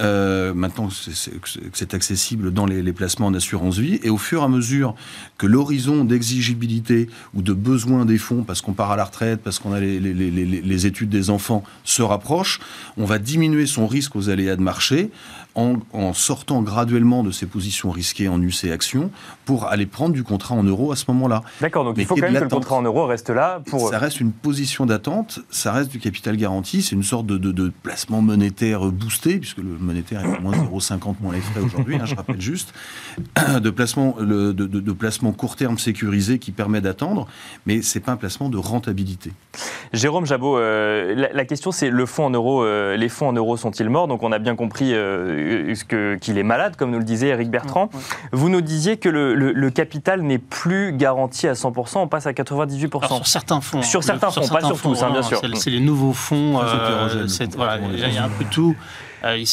euh, 0.00 0.54
maintenant, 0.54 0.90
c'est 0.90 1.94
accessible 1.94 2.52
dans 2.52 2.66
les, 2.66 2.92
placements 2.92 3.30
d'assurance 3.30 3.78
vie. 3.78 3.98
Et 4.02 4.10
au 4.10 4.16
fur 4.16 4.42
et 4.42 4.44
à 4.44 4.48
mesure 4.48 4.94
que 5.38 5.46
l'horizon 5.46 6.04
d'exigibilité 6.04 7.08
ou 7.34 7.42
de 7.42 7.52
besoin 7.52 8.04
des 8.04 8.18
fonds, 8.18 8.44
parce 8.44 8.60
qu'on 8.60 8.74
part 8.74 8.92
à 8.92 8.96
la 8.96 9.04
retraite, 9.04 9.40
parce 9.42 9.58
qu'on 9.58 9.72
a 9.72 9.80
les, 9.80 9.98
les, 10.00 10.86
études 10.86 11.08
des 11.08 11.30
enfants, 11.30 11.64
se 11.84 12.02
rapproche, 12.02 12.60
on 12.96 13.04
va 13.04 13.18
diminuer 13.18 13.66
son 13.66 13.86
risque 13.86 14.14
aux 14.14 14.30
aléas 14.30 14.56
de 14.56 14.62
marché 14.62 15.10
en, 15.92 16.12
sortant 16.12 16.62
graduellement 16.62 17.22
de 17.22 17.30
ses 17.30 17.46
positions 17.46 17.90
risquées 17.90 18.28
en 18.28 18.40
UC 18.40 18.70
Action 18.72 19.10
pour 19.44 19.66
aller 19.66 19.86
prendre 19.86 20.14
du 20.14 20.22
contrat 20.22 20.54
en 20.54 20.62
euros 20.62 20.92
à 20.92 20.96
ce 20.96 21.04
moment-là. 21.08 21.42
D'accord, 21.60 21.84
donc 21.84 21.96
il 21.98 22.06
faut 22.06 22.14
quand 22.14 22.22
même 22.22 22.34
que 22.34 22.44
le 22.44 22.48
contrat 22.48 22.76
en 22.76 22.82
euros 22.82 23.06
reste 23.06 23.30
là 23.30 23.60
pour... 23.66 23.88
Ça 23.88 23.98
reste 23.98 24.20
une 24.20 24.32
position 24.32 24.86
d'attente, 24.86 25.40
ça 25.50 25.72
reste 25.72 25.90
du 25.90 25.98
capital 25.98 26.36
garanti, 26.36 26.82
c'est 26.82 26.94
une 26.94 27.02
sorte 27.02 27.26
de, 27.26 27.72
placement 27.82 28.22
monétaire 28.22 28.86
boosté, 28.86 29.38
puisque 29.38 29.58
le 29.58 29.76
monétaire 29.88 30.20
est 30.20 30.36
à 30.36 30.40
moins 30.40 30.52
0,50 30.52 31.14
moins 31.20 31.32
les 31.32 31.40
frais 31.40 31.60
aujourd'hui, 31.60 31.96
hein, 31.96 32.04
je 32.04 32.14
rappelle 32.14 32.40
juste, 32.40 32.72
de 33.60 33.70
placement, 33.70 34.16
de, 34.20 34.52
de, 34.52 34.92
placement 34.92 35.32
court 35.32 35.56
terme 35.56 35.78
sécurisé 35.78 36.38
qui 36.38 36.52
permet 36.52 36.80
d'attendre, 36.80 37.26
mais 37.66 37.82
c'est 37.82 38.00
pas 38.00 38.12
un 38.12 38.16
placement 38.16 38.48
de 38.48 38.58
rentabilité. 38.58 39.32
Jérôme 39.92 40.26
Jabot, 40.26 40.58
euh, 40.58 41.28
la, 41.32 41.44
question 41.44 41.72
c'est 41.72 41.90
le 41.90 42.06
fonds 42.06 42.26
en 42.26 42.30
euros, 42.30 42.62
euh, 42.62 42.96
les 42.96 43.08
fonds 43.08 43.28
en 43.28 43.32
euros 43.32 43.56
sont-ils 43.56 43.88
morts? 43.88 44.08
Donc 44.08 44.22
on 44.22 44.32
a 44.32 44.38
bien 44.38 44.54
compris 44.54 44.90
euh, 44.92 45.74
qu'il 46.20 46.38
est 46.38 46.42
malade, 46.42 46.76
comme 46.76 46.90
nous 46.90 46.98
le 46.98 47.04
disait 47.04 47.28
Eric 47.28 47.50
Bertrand. 47.50 47.90
Vous 48.32 48.48
nous 48.48 48.60
disiez 48.60 48.98
que 48.98 49.08
le, 49.08 49.70
capital 49.70 50.22
n'est 50.22 50.38
plus 50.38 50.92
garanti 50.92 51.46
à 51.46 51.52
100%, 51.52 51.98
on 51.98 52.08
passe 52.08 52.26
à 52.26 52.32
98%. 52.32 53.06
sur 53.06 53.26
certains 53.26 53.60
fonds. 53.60 53.82
Sur 53.82 54.02
certains 54.02 54.30
fonds, 54.30 54.48
pas 54.48 54.62
sur 54.62 54.80
tous, 54.80 55.02
hein, 55.02 55.10
bien 55.10 55.22
sûr. 55.22 55.40
C'est 55.54 55.70
les 55.70 55.80
nouveaux 55.80 56.12
fonds. 56.12 56.60
Euh, 56.60 57.26
voilà, 57.56 57.78
il 57.78 58.14
y 58.14 58.18
a 58.18 58.24
un 58.24 58.28
peu 58.28 58.44
tout. 58.50 58.74
Euh, 59.24 59.44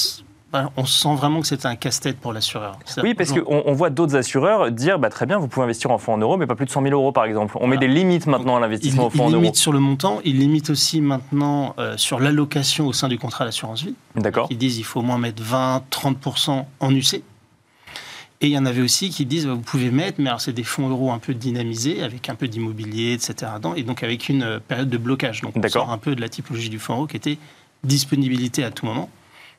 on 0.78 0.86
sent 0.86 1.16
vraiment 1.16 1.42
que 1.42 1.48
c'est 1.48 1.66
un 1.66 1.76
casse-tête 1.76 2.18
pour 2.18 2.34
l'assureur. 2.34 2.78
Oui, 3.02 3.14
parce 3.14 3.32
qu'on 3.32 3.64
on 3.66 3.74
voit 3.74 3.90
d'autres 3.90 4.16
assureurs 4.16 4.72
dire 4.72 5.00
bah, 5.00 5.10
très 5.10 5.26
bien, 5.26 5.38
vous 5.38 5.48
pouvez 5.48 5.64
investir 5.64 5.92
en 5.92 5.98
fonds 5.98 6.14
en 6.14 6.18
euros, 6.18 6.38
mais 6.38 6.48
pas 6.48 6.56
plus 6.56 6.66
de 6.66 6.72
100 6.72 6.84
000 6.84 6.94
euros 6.94 7.12
par 7.12 7.26
exemple. 7.26 7.58
On 7.60 7.68
met 7.68 7.78
des 7.78 7.88
limites 7.88 8.28
maintenant 8.28 8.56
à 8.58 8.60
l'investissement 8.60 9.06
en 9.06 9.10
fonds 9.10 9.26
en 9.26 9.30
euros. 9.30 9.38
Il 9.38 9.42
limite 9.42 9.56
sur 9.56 9.74
le 9.74 9.80
montant, 9.80 10.20
il 10.24 10.40
limite 10.40 10.70
aussi 10.70 11.02
maintenant 11.02 11.76
euh, 11.80 11.98
sur 11.98 12.20
l'allocation 12.20 12.88
au 12.88 12.94
sein 12.94 13.08
du 13.08 13.18
contrat 13.18 13.46
d'assurance 13.46 13.84
vie. 13.84 13.96
D'accord. 14.16 14.48
Ils 14.50 14.58
disent 14.58 14.78
il 14.78 14.84
faut 14.84 15.00
au 15.00 15.04
moins 15.04 15.18
mettre 15.18 15.42
20-30% 15.44 16.66
en 16.80 16.96
UC. 16.96 17.24
Et 18.42 18.48
il 18.48 18.52
y 18.52 18.58
en 18.58 18.66
avait 18.66 18.82
aussi 18.82 19.10
qui 19.10 19.26
disent 19.26 19.48
bah, 19.48 19.54
vous 19.54 19.62
pouvez 19.62 19.92
mettre, 19.92 20.20
mais 20.20 20.28
alors 20.28 20.42
c'est 20.42 20.54
des 20.54 20.64
fonds 20.64 20.90
euros 20.90 21.12
un 21.12 21.20
peu 21.20 21.34
dynamisés, 21.34 22.04
avec 22.04 22.30
un 22.30 22.36
peu 22.36 22.48
d'immobilier, 22.48 23.14
etc. 23.14 23.52
et 23.76 23.84
donc 23.84 24.04
avec 24.04 24.30
une 24.30 24.44
euh, 24.44 24.60
période 24.60 24.90
de 24.90 24.98
blocage. 24.98 25.42
Donc 25.42 25.54
on 25.56 25.68
sort 25.70 25.90
un 25.90 25.98
peu 25.98 26.16
de 26.16 26.22
la 26.22 26.30
typologie 26.30 26.70
du 26.70 26.80
fonds 26.80 26.96
euro 26.96 27.08
qui 27.08 27.18
était 27.18 27.38
disponibilité 27.84 28.64
à 28.64 28.72
tout 28.72 28.86
moment. 28.86 29.10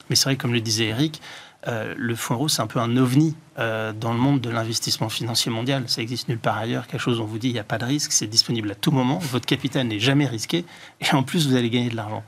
Mais 0.08 0.16
c'est 0.16 0.24
vrai, 0.24 0.36
comme 0.36 0.52
le 0.52 0.60
disait 0.60 0.86
Eric, 0.86 1.20
euh, 1.68 1.94
le 1.96 2.14
fonds 2.14 2.34
euro, 2.34 2.48
c'est 2.48 2.62
un 2.62 2.66
peu 2.66 2.78
un 2.78 2.96
ovni 2.96 3.34
euh, 3.58 3.92
dans 3.92 4.12
le 4.12 4.18
monde 4.18 4.40
de 4.40 4.50
l'investissement 4.50 5.08
financier 5.08 5.50
mondial. 5.50 5.84
Ça 5.88 6.00
existe 6.00 6.28
nulle 6.28 6.38
part 6.38 6.58
ailleurs. 6.58 6.86
Quelque 6.86 7.00
chose, 7.00 7.20
on 7.20 7.24
vous 7.24 7.38
dit, 7.38 7.48
il 7.48 7.54
n'y 7.54 7.58
a 7.58 7.64
pas 7.64 7.78
de 7.78 7.84
risque, 7.84 8.12
c'est 8.12 8.26
disponible 8.26 8.70
à 8.70 8.74
tout 8.74 8.92
moment. 8.92 9.18
Votre 9.18 9.46
capital 9.46 9.86
n'est 9.86 9.98
jamais 9.98 10.26
risqué. 10.26 10.64
Et 11.00 11.12
en 11.14 11.22
plus, 11.22 11.48
vous 11.48 11.56
allez 11.56 11.70
gagner 11.70 11.90
de 11.90 11.96
l'argent. 11.96 12.22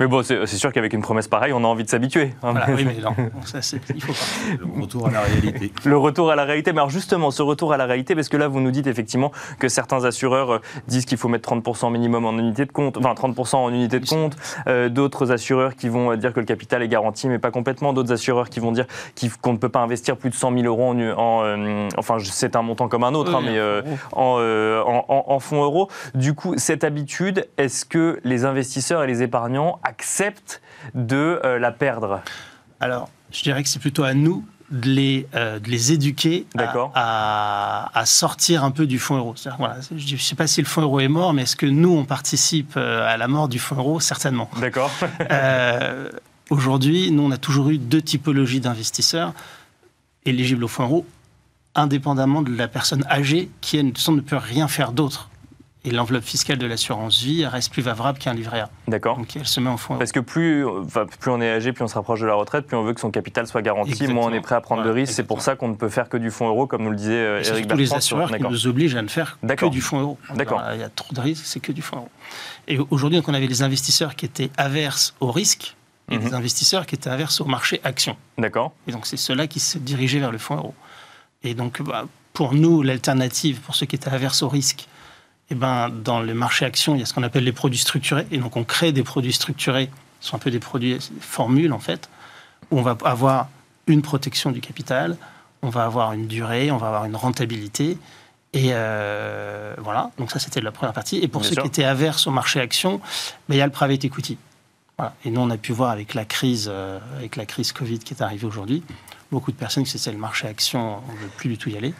Mais 0.00 0.06
bon, 0.06 0.22
c'est 0.22 0.46
sûr 0.46 0.72
qu'avec 0.72 0.92
une 0.92 1.02
promesse 1.02 1.28
pareille, 1.28 1.52
on 1.52 1.64
a 1.64 1.66
envie 1.66 1.84
de 1.84 1.88
s'habituer. 1.88 2.34
Hein. 2.42 2.54
oui, 2.68 2.84
mais 2.84 2.96
non, 3.02 3.14
ça, 3.44 3.58
il 3.94 4.02
faut 4.02 4.12
pas. 4.12 4.58
Le 4.58 4.82
retour 4.82 5.06
à 5.06 5.10
la 5.10 5.20
réalité. 5.20 5.72
Le 5.84 5.96
retour 5.96 6.30
à 6.30 6.36
la 6.36 6.44
réalité. 6.44 6.72
Mais 6.72 6.78
alors 6.78 6.90
justement, 6.90 7.30
ce 7.30 7.42
retour 7.42 7.72
à 7.72 7.76
la 7.76 7.86
réalité, 7.86 8.14
parce 8.14 8.28
que 8.28 8.36
là, 8.36 8.48
vous 8.48 8.60
nous 8.60 8.70
dites 8.70 8.86
effectivement 8.86 9.32
que 9.58 9.68
certains 9.68 10.04
assureurs 10.04 10.50
euh, 10.52 10.58
disent 10.88 11.04
qu'il 11.04 11.18
faut 11.18 11.28
mettre 11.28 11.52
30% 11.52 11.90
minimum 11.92 12.24
en 12.24 12.32
unité 12.38 12.64
de 12.64 12.72
compte, 12.72 12.96
enfin 12.96 13.14
30% 13.14 13.56
en 13.56 13.70
unité 13.70 14.00
de 14.00 14.08
compte. 14.08 14.36
Euh, 14.66 14.88
d'autres 14.88 15.32
assureurs 15.32 15.76
qui 15.76 15.88
vont 15.88 16.14
dire 16.16 16.32
que 16.32 16.40
le 16.40 16.46
capital 16.46 16.82
est 16.82 16.88
garanti, 16.88 17.28
mais 17.28 17.38
pas 17.38 17.50
complètement. 17.50 17.92
D'autres 17.92 18.12
assureurs 18.12 18.48
qui 18.48 18.60
vont 18.60 18.72
dire 18.72 18.86
qu'on 19.40 19.52
ne 19.52 19.58
peut 19.58 19.68
pas 19.68 19.80
investir 19.80 20.16
plus 20.16 20.30
de 20.30 20.34
100 20.34 20.52
000 20.52 20.64
euros 20.64 20.90
en, 20.90 20.98
en 20.98 21.44
euh, 21.44 21.88
enfin, 21.96 22.16
c'est 22.20 22.56
un 22.56 22.62
montant 22.62 22.88
comme 22.88 23.04
un 23.04 23.14
autre, 23.14 23.34
hein, 23.34 23.42
mais 23.44 23.60
en, 24.12 25.02
en, 25.08 25.24
en 25.28 25.38
fonds 25.40 25.62
euros. 25.62 25.88
Du 26.14 26.34
coup, 26.34 26.54
cette 26.56 26.84
habitude, 26.84 27.48
est-ce 27.58 27.84
que 27.84 28.20
les 28.24 28.44
investisseurs 28.44 29.02
et 29.02 29.06
les 29.06 29.22
épargnants 29.22 29.61
acceptent 29.82 30.60
de 30.94 31.40
euh, 31.44 31.58
la 31.58 31.72
perdre 31.72 32.22
Alors, 32.80 33.08
je 33.30 33.42
dirais 33.42 33.62
que 33.62 33.68
c'est 33.68 33.78
plutôt 33.78 34.04
à 34.04 34.14
nous 34.14 34.44
de 34.70 34.88
les, 34.88 35.28
euh, 35.34 35.58
de 35.58 35.68
les 35.68 35.92
éduquer 35.92 36.46
à, 36.94 37.90
à, 37.92 38.06
sortir 38.06 38.64
un 38.64 38.70
peu 38.70 38.86
du 38.86 38.98
fonds 38.98 39.16
euro. 39.16 39.34
Voilà, 39.58 39.76
je 39.94 40.14
ne 40.14 40.18
sais 40.18 40.34
pas 40.34 40.46
si 40.46 40.62
le 40.62 40.66
fonds 40.66 40.80
euro 40.80 41.00
est 41.00 41.08
mort, 41.08 41.34
mais 41.34 41.42
est-ce 41.42 41.56
que 41.56 41.66
nous, 41.66 41.94
on 41.94 42.04
participe 42.04 42.74
euh, 42.76 43.06
à 43.06 43.16
la 43.18 43.28
mort 43.28 43.48
du 43.48 43.58
fonds 43.58 43.76
euro? 43.76 44.00
Certainement. 44.00 44.48
D'accord. 44.60 44.90
Aujourd'hui, 46.50 47.10
nous, 47.10 47.22
on 47.22 47.30
a 47.30 47.38
toujours 47.38 47.70
eu 47.70 47.78
deux 47.78 48.02
typologies 48.02 48.60
d'investisseurs 48.60 49.32
éligibles 50.24 50.64
au 50.64 50.68
fonds 50.68 50.84
euro, 50.84 51.06
indépendamment 51.74 52.42
de 52.42 52.54
la 52.54 52.68
personne 52.68 53.04
âgée 53.10 53.50
qui, 53.60 53.76
elle, 53.76 53.86
ne 53.86 54.20
peut 54.20 54.36
rien 54.36 54.68
faire 54.68 54.92
d'autre 54.92 55.30
et 55.84 55.90
l'enveloppe 55.90 56.22
fiscale 56.22 56.58
de 56.58 56.66
l'assurance 56.66 57.20
vie 57.20 57.44
reste 57.44 57.72
plus 57.72 57.82
favorable 57.82 58.18
qu'un 58.18 58.34
livret 58.34 58.60
A. 58.60 58.70
D'accord. 58.86 59.16
Donc 59.16 59.34
elle 59.34 59.46
se 59.46 59.58
met 59.58 59.68
en 59.68 59.76
fonds. 59.76 59.98
Parce 59.98 60.12
que 60.12 60.20
plus, 60.20 60.64
plus 61.18 61.30
on 61.30 61.40
est 61.40 61.50
âgé, 61.50 61.72
plus 61.72 61.82
on 61.82 61.88
se 61.88 61.94
rapproche 61.94 62.20
de 62.20 62.26
la 62.26 62.34
retraite, 62.34 62.66
plus 62.66 62.76
on 62.76 62.84
veut 62.84 62.94
que 62.94 63.00
son 63.00 63.10
capital 63.10 63.46
soit 63.46 63.62
garanti, 63.62 64.06
moins 64.06 64.26
on 64.26 64.32
est 64.32 64.40
prêt 64.40 64.54
à 64.54 64.60
prendre 64.60 64.84
de 64.84 64.90
risques. 64.90 65.12
C'est 65.12 65.24
pour 65.24 65.42
ça 65.42 65.56
qu'on 65.56 65.68
ne 65.68 65.74
peut 65.74 65.88
faire 65.88 66.08
que 66.08 66.16
du 66.16 66.30
fonds 66.30 66.48
euro, 66.48 66.66
comme 66.66 66.84
nous 66.84 66.90
le 66.90 66.96
disait 66.96 67.14
euh, 67.14 67.42
Eric 67.44 67.66
Bertrand. 67.66 67.76
les 67.76 67.94
assureurs 67.94 68.30
qui 68.30 68.42
nous 68.42 68.66
obligent 68.66 68.96
à 68.96 69.02
ne 69.02 69.08
faire 69.08 69.38
que 69.40 69.68
du 69.68 69.80
fonds 69.80 70.00
euro. 70.00 70.18
D'accord. 70.34 70.62
Il 70.72 70.80
y 70.80 70.84
a 70.84 70.88
trop 70.88 71.12
de 71.12 71.20
risques, 71.20 71.44
c'est 71.46 71.60
que 71.60 71.72
du 71.72 71.82
fonds 71.82 71.96
euro. 71.96 72.10
Et 72.68 72.78
aujourd'hui, 72.90 73.20
on 73.26 73.34
avait 73.34 73.46
les 73.46 73.62
investisseurs 73.62 74.14
qui 74.14 74.24
étaient 74.24 74.50
averses 74.56 75.14
au 75.20 75.32
risque 75.32 75.76
et 76.10 76.18
les 76.18 76.26
mhm. 76.26 76.34
investisseurs 76.34 76.86
qui 76.86 76.94
étaient 76.94 77.10
averses 77.10 77.40
au 77.40 77.44
marché 77.44 77.80
action. 77.84 78.16
D'accord. 78.38 78.72
Et 78.86 78.92
donc 78.92 79.06
c'est 79.06 79.16
ceux-là 79.16 79.46
qui 79.46 79.60
se 79.60 79.78
dirigeaient 79.78 80.18
vers 80.18 80.32
le 80.32 80.38
fonds 80.38 80.56
euro. 80.56 80.74
Et 81.42 81.54
donc 81.54 81.82
bah, 81.82 82.06
pour 82.32 82.54
nous, 82.54 82.82
l'alternative, 82.82 83.60
pour 83.60 83.74
ceux 83.74 83.86
qui 83.86 83.96
étaient 83.96 84.10
averses 84.10 84.42
au 84.42 84.48
risque, 84.48 84.86
eh 85.52 85.54
ben, 85.54 85.90
dans 85.90 86.20
le 86.20 86.32
marché 86.32 86.64
action, 86.64 86.94
il 86.94 87.00
y 87.00 87.02
a 87.02 87.06
ce 87.06 87.12
qu'on 87.12 87.22
appelle 87.22 87.44
les 87.44 87.52
produits 87.52 87.78
structurés. 87.78 88.26
Et 88.30 88.38
donc, 88.38 88.56
on 88.56 88.64
crée 88.64 88.90
des 88.90 89.02
produits 89.02 89.34
structurés, 89.34 89.90
ce 90.20 90.30
sont 90.30 90.36
un 90.36 90.38
peu 90.38 90.50
des 90.50 90.60
produits, 90.60 90.94
des 90.94 91.00
formules, 91.20 91.74
en 91.74 91.78
fait, 91.78 92.08
où 92.70 92.78
on 92.78 92.82
va 92.82 92.96
avoir 93.04 93.48
une 93.86 94.00
protection 94.00 94.50
du 94.50 94.62
capital, 94.62 95.18
on 95.60 95.68
va 95.68 95.84
avoir 95.84 96.14
une 96.14 96.26
durée, 96.26 96.70
on 96.70 96.78
va 96.78 96.86
avoir 96.86 97.04
une 97.04 97.16
rentabilité. 97.16 97.98
Et 98.54 98.70
euh, 98.72 99.74
voilà, 99.78 100.10
donc 100.18 100.30
ça, 100.30 100.38
c'était 100.38 100.62
la 100.62 100.72
première 100.72 100.94
partie. 100.94 101.18
Et 101.18 101.28
pour 101.28 101.44
ceux 101.44 101.54
qui 101.54 101.66
étaient 101.66 101.84
averses 101.84 102.26
au 102.26 102.30
marché 102.30 102.58
action, 102.58 102.98
ben, 103.48 103.54
il 103.54 103.58
y 103.58 103.60
a 103.60 103.66
le 103.66 103.72
private 103.72 104.04
equity. 104.06 104.38
Et 105.24 105.30
nous, 105.30 105.40
on 105.40 105.50
a 105.50 105.58
pu 105.58 105.72
voir 105.72 105.90
avec 105.90 106.14
la 106.14 106.24
crise, 106.24 106.70
euh, 106.72 106.98
avec 107.18 107.36
la 107.36 107.44
crise 107.44 107.72
Covid 107.72 107.98
qui 107.98 108.14
est 108.14 108.22
arrivée 108.22 108.46
aujourd'hui, 108.46 108.82
beaucoup 109.30 109.52
de 109.52 109.56
personnes 109.56 109.84
qui 109.84 109.98
c'est 109.98 110.12
le 110.12 110.18
marché 110.18 110.46
action, 110.46 111.02
on 111.08 111.12
ne 111.12 111.18
veut 111.18 111.30
plus 111.36 111.50
du 111.50 111.58
tout 111.58 111.68
y 111.68 111.76
aller. 111.76 111.92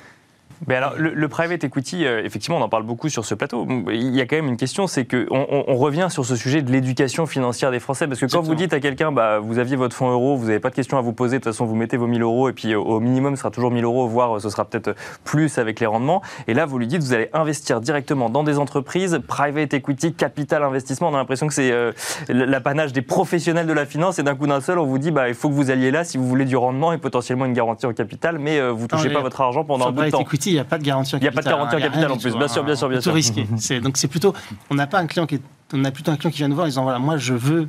Mais 0.66 0.77
alors, 0.77 0.94
le, 0.96 1.29
private 1.29 1.64
equity, 1.64 2.05
euh, 2.05 2.22
effectivement, 2.25 2.59
on 2.59 2.62
en 2.62 2.68
parle 2.68 2.85
beaucoup 2.85 3.09
sur 3.09 3.25
ce 3.25 3.35
plateau. 3.35 3.66
Il 3.88 4.14
y 4.14 4.20
a 4.20 4.27
quand 4.27 4.37
même 4.37 4.48
une 4.48 4.57
question, 4.57 4.87
c'est 4.87 5.05
qu'on 5.05 5.46
on, 5.68 5.77
revient 5.77 6.09
sur 6.11 6.25
ce 6.25 6.37
sujet 6.37 6.62
de 6.62 6.70
l'éducation 6.70 7.27
financière 7.27 7.70
des 7.70 7.81
Français. 7.81 8.07
Parce 8.07 8.20
que 8.20 8.27
quand 8.27 8.42
vous 8.42 8.55
dites 8.55 8.72
à 8.72 8.81
quelqu'un, 8.81 9.11
bah, 9.11 9.40
vous 9.40 9.59
aviez 9.59 9.77
votre 9.77 9.96
fonds 9.96 10.11
euro, 10.11 10.37
vous 10.37 10.46
n'avez 10.46 10.61
pas 10.61 10.70
de 10.70 10.75
questions 10.75 10.98
à 10.98 11.01
vous 11.01 11.12
poser, 11.12 11.38
de 11.38 11.42
toute 11.42 11.53
façon, 11.53 11.64
vous 11.64 11.75
mettez 11.75 11.96
vos 11.96 12.07
1000 12.07 12.22
euros, 12.22 12.48
et 12.48 12.53
puis 12.53 12.75
au 12.75 13.01
minimum, 13.01 13.35
ce 13.35 13.40
sera 13.40 13.51
toujours 13.51 13.70
1000 13.70 13.85
euros, 13.85 14.07
voire 14.07 14.40
ce 14.40 14.51
sera 14.51 14.64
peut-être 14.64 14.94
plus 15.25 15.59
avec 15.59 15.81
les 15.81 15.87
rendements. 15.87 16.22
Et 16.46 16.55
là, 16.55 16.66
vous 16.66 16.79
lui 16.79 16.87
dites, 16.87 17.03
vous 17.03 17.12
allez 17.12 17.29
investir 17.33 17.81
directement 17.81 18.31
dans 18.31 18.44
des 18.44 18.59
entreprises, 18.59 19.20
private 19.27 19.75
equity, 19.75 20.12
capital 20.12 20.62
investissement. 20.62 21.09
On 21.09 21.14
a 21.14 21.18
l'impression 21.18 21.48
que 21.48 21.55
c'est 21.55 21.72
euh, 21.72 21.92
l'apanage 22.29 22.92
des 22.92 23.03
professionnels 23.03 23.66
de 23.66 23.72
la 23.72 23.87
finance, 23.87 24.18
et 24.18 24.22
d'un 24.22 24.37
coup 24.37 24.46
d'un 24.46 24.61
seul, 24.61 24.79
on 24.79 24.87
vous 24.87 24.98
dit, 24.98 25.11
bah, 25.11 25.29
il 25.29 25.35
faut 25.35 25.48
que 25.48 25.55
vous 25.55 25.70
alliez 25.70 25.90
là 25.90 26.05
si 26.05 26.18
vous 26.18 26.29
voulez 26.29 26.44
du 26.44 26.57
rendement 26.57 26.92
et 26.92 26.98
potentiellement 26.98 27.46
une 27.46 27.53
garantie 27.53 27.87
en 27.87 27.92
capital, 27.92 28.38
mais 28.38 28.59
euh, 28.59 28.70
vous 28.70 28.87
touchez 28.87 29.11
pas 29.11 29.20
votre 29.20 29.40
argent 29.40 29.64
pendant 29.64 29.88
un 29.88 29.92
bout 29.92 30.05
de 30.05 30.11
temps 30.11 30.25
il 30.53 30.57
n'y 30.57 30.61
a 30.61 30.65
pas 30.65 30.79
de 30.79 30.85
garantie 30.85 31.15
en 31.15 31.19
capital. 31.19 31.33
Il 31.33 31.35
n'y 31.35 31.38
a 31.38 31.43
pas 31.43 31.51
de 31.51 31.57
garantie 31.57 31.77
en 31.77 31.81
capital 31.81 32.12
en 32.12 32.19
plus, 32.19 32.37
bien 32.37 32.49
sûr, 32.49 32.65
bien 32.65 32.77
sûr, 32.77 32.88
bien 32.88 33.01
sûr. 33.01 33.15
risqué. 33.15 33.45
donc 33.81 33.97
c'est 33.97 34.09
plutôt, 34.09 34.35
on 34.71 34.75
n'a 34.75 34.87
pas 34.87 34.99
un 34.99 35.07
client 35.07 35.27
qui 35.27 35.41
on 35.73 35.85
a 35.85 35.91
plutôt 35.91 36.11
un 36.11 36.17
client 36.17 36.31
qui 36.31 36.38
vient 36.38 36.49
nous 36.49 36.55
voir 36.55 36.67
en 36.67 36.69
disant 36.69 36.83
voilà, 36.83 36.99
moi 36.99 37.17
je 37.17 37.35
veux 37.35 37.69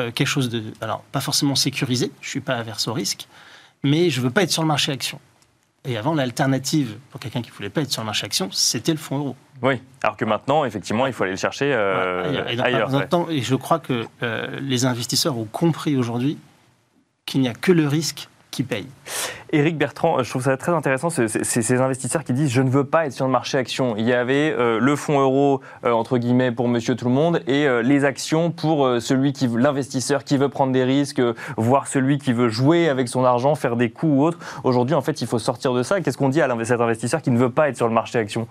euh, 0.00 0.10
quelque 0.10 0.26
chose 0.26 0.48
de, 0.48 0.62
alors 0.80 1.02
pas 1.12 1.20
forcément 1.20 1.54
sécurisé, 1.54 2.12
je 2.20 2.28
suis 2.28 2.40
pas 2.40 2.54
averse 2.54 2.86
au 2.88 2.92
risque, 2.92 3.26
mais 3.82 4.10
je 4.10 4.20
veux 4.20 4.30
pas 4.30 4.42
être 4.42 4.50
sur 4.50 4.62
le 4.62 4.68
marché 4.68 4.92
action. 4.92 5.18
Et 5.84 5.96
avant, 5.96 6.14
l'alternative 6.14 6.96
pour 7.10 7.20
quelqu'un 7.20 7.40
qui 7.40 7.50
ne 7.50 7.54
voulait 7.54 7.70
pas 7.70 7.80
être 7.80 7.90
sur 7.90 8.02
le 8.02 8.06
marché 8.06 8.26
action, 8.26 8.50
c'était 8.52 8.92
le 8.92 8.98
fonds 8.98 9.18
euro. 9.18 9.36
Oui, 9.62 9.80
alors 10.02 10.16
que 10.16 10.24
maintenant, 10.24 10.64
effectivement, 10.64 11.06
il 11.06 11.12
faut 11.12 11.22
aller 11.22 11.32
le 11.32 11.38
chercher 11.38 11.72
euh, 11.72 12.44
ailleurs. 12.46 12.90
Et, 13.30 13.42
je 13.42 13.54
crois 13.54 13.78
que 13.78 14.06
euh, 14.22 14.58
les 14.60 14.84
investisseurs 14.84 15.38
ont 15.38 15.46
compris 15.50 15.96
aujourd'hui 15.96 16.38
qu'il 17.26 17.40
n'y 17.40 17.48
a 17.48 17.54
que 17.54 17.72
le 17.72 17.88
risque 17.88 18.28
qui 18.50 18.62
paye. 18.62 18.86
Éric 19.50 19.78
Bertrand, 19.78 20.22
je 20.22 20.28
trouve 20.28 20.42
ça 20.42 20.56
très 20.58 20.72
intéressant, 20.72 21.08
c'est 21.08 21.28
ces 21.28 21.80
investisseurs 21.80 22.22
qui 22.22 22.34
disent 22.34 22.50
je 22.50 22.60
ne 22.60 22.68
veux 22.68 22.84
pas 22.84 23.06
être 23.06 23.12
sur 23.12 23.24
le 23.24 23.30
marché 23.30 23.56
action. 23.56 23.96
Il 23.96 24.04
y 24.04 24.12
avait 24.12 24.54
euh, 24.58 24.78
le 24.78 24.94
fonds 24.94 25.20
euro, 25.20 25.62
euh, 25.84 25.90
entre 25.90 26.18
guillemets, 26.18 26.52
pour 26.52 26.68
monsieur 26.68 26.94
tout 26.96 27.06
le 27.06 27.14
monde, 27.14 27.40
et 27.46 27.66
euh, 27.66 27.80
les 27.80 28.04
actions 28.04 28.50
pour 28.50 28.86
celui 29.00 29.32
l'investisseur 29.56 30.24
qui 30.24 30.36
veut 30.36 30.48
prendre 30.48 30.72
des 30.72 30.84
risques, 30.84 31.22
voire 31.56 31.86
celui 31.86 32.18
qui 32.18 32.32
veut 32.32 32.48
jouer 32.48 32.88
avec 32.88 33.08
son 33.08 33.24
argent, 33.24 33.54
faire 33.54 33.76
des 33.76 33.90
coups 33.90 34.12
ou 34.12 34.22
autre. 34.22 34.38
Aujourd'hui, 34.64 34.94
en 34.94 35.00
fait, 35.00 35.20
il 35.22 35.26
faut 35.26 35.38
sortir 35.38 35.72
de 35.72 35.82
ça. 35.82 36.00
Qu'est-ce 36.00 36.18
qu'on 36.18 36.28
dit 36.28 36.42
à 36.42 36.64
cet 36.64 36.80
investisseur 36.80 37.22
qui 37.22 37.30
ne 37.30 37.38
veut 37.38 37.50
pas 37.50 37.68
être 37.68 37.76
sur 37.76 37.88
le 37.88 37.94
marché 37.94 38.18
action 38.18 38.48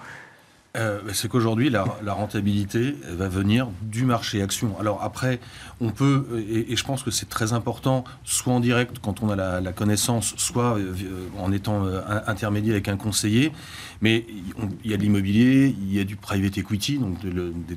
euh, 0.78 1.00
c'est 1.13 1.28
qu'aujourd'hui, 1.28 1.70
la, 1.70 1.86
rentabilité 2.13 2.96
va 3.10 3.28
venir 3.28 3.68
du 3.82 4.06
marché 4.06 4.42
action. 4.42 4.76
Alors 4.80 5.02
après, 5.04 5.40
on 5.82 5.90
peut, 5.90 6.26
et, 6.50 6.76
je 6.76 6.84
pense 6.84 7.04
que 7.04 7.12
c'est 7.12 7.30
très 7.30 7.54
important, 7.54 8.04
soit 8.24 8.54
en 8.54 8.60
direct 8.60 8.98
quand 9.02 9.24
on 9.24 9.30
a 9.30 9.36
la, 9.36 9.74
connaissance, 9.74 10.34
soit 10.38 10.78
euh, 10.78 10.94
en 11.40 11.52
étant 11.52 11.86
euh, 11.86 12.02
intermédiaire 12.28 12.74
avec 12.74 12.88
un 12.90 12.98
conseiller, 12.98 13.52
mais 14.02 14.26
il 14.84 14.92
y 14.92 14.94
a 14.94 14.98
de 14.98 15.02
l'immobilier, 15.02 15.76
il 15.80 15.94
y 15.94 16.00
a 16.00 16.04
du 16.04 16.16
private 16.16 16.58
equity, 16.58 17.00
donc 17.00 17.18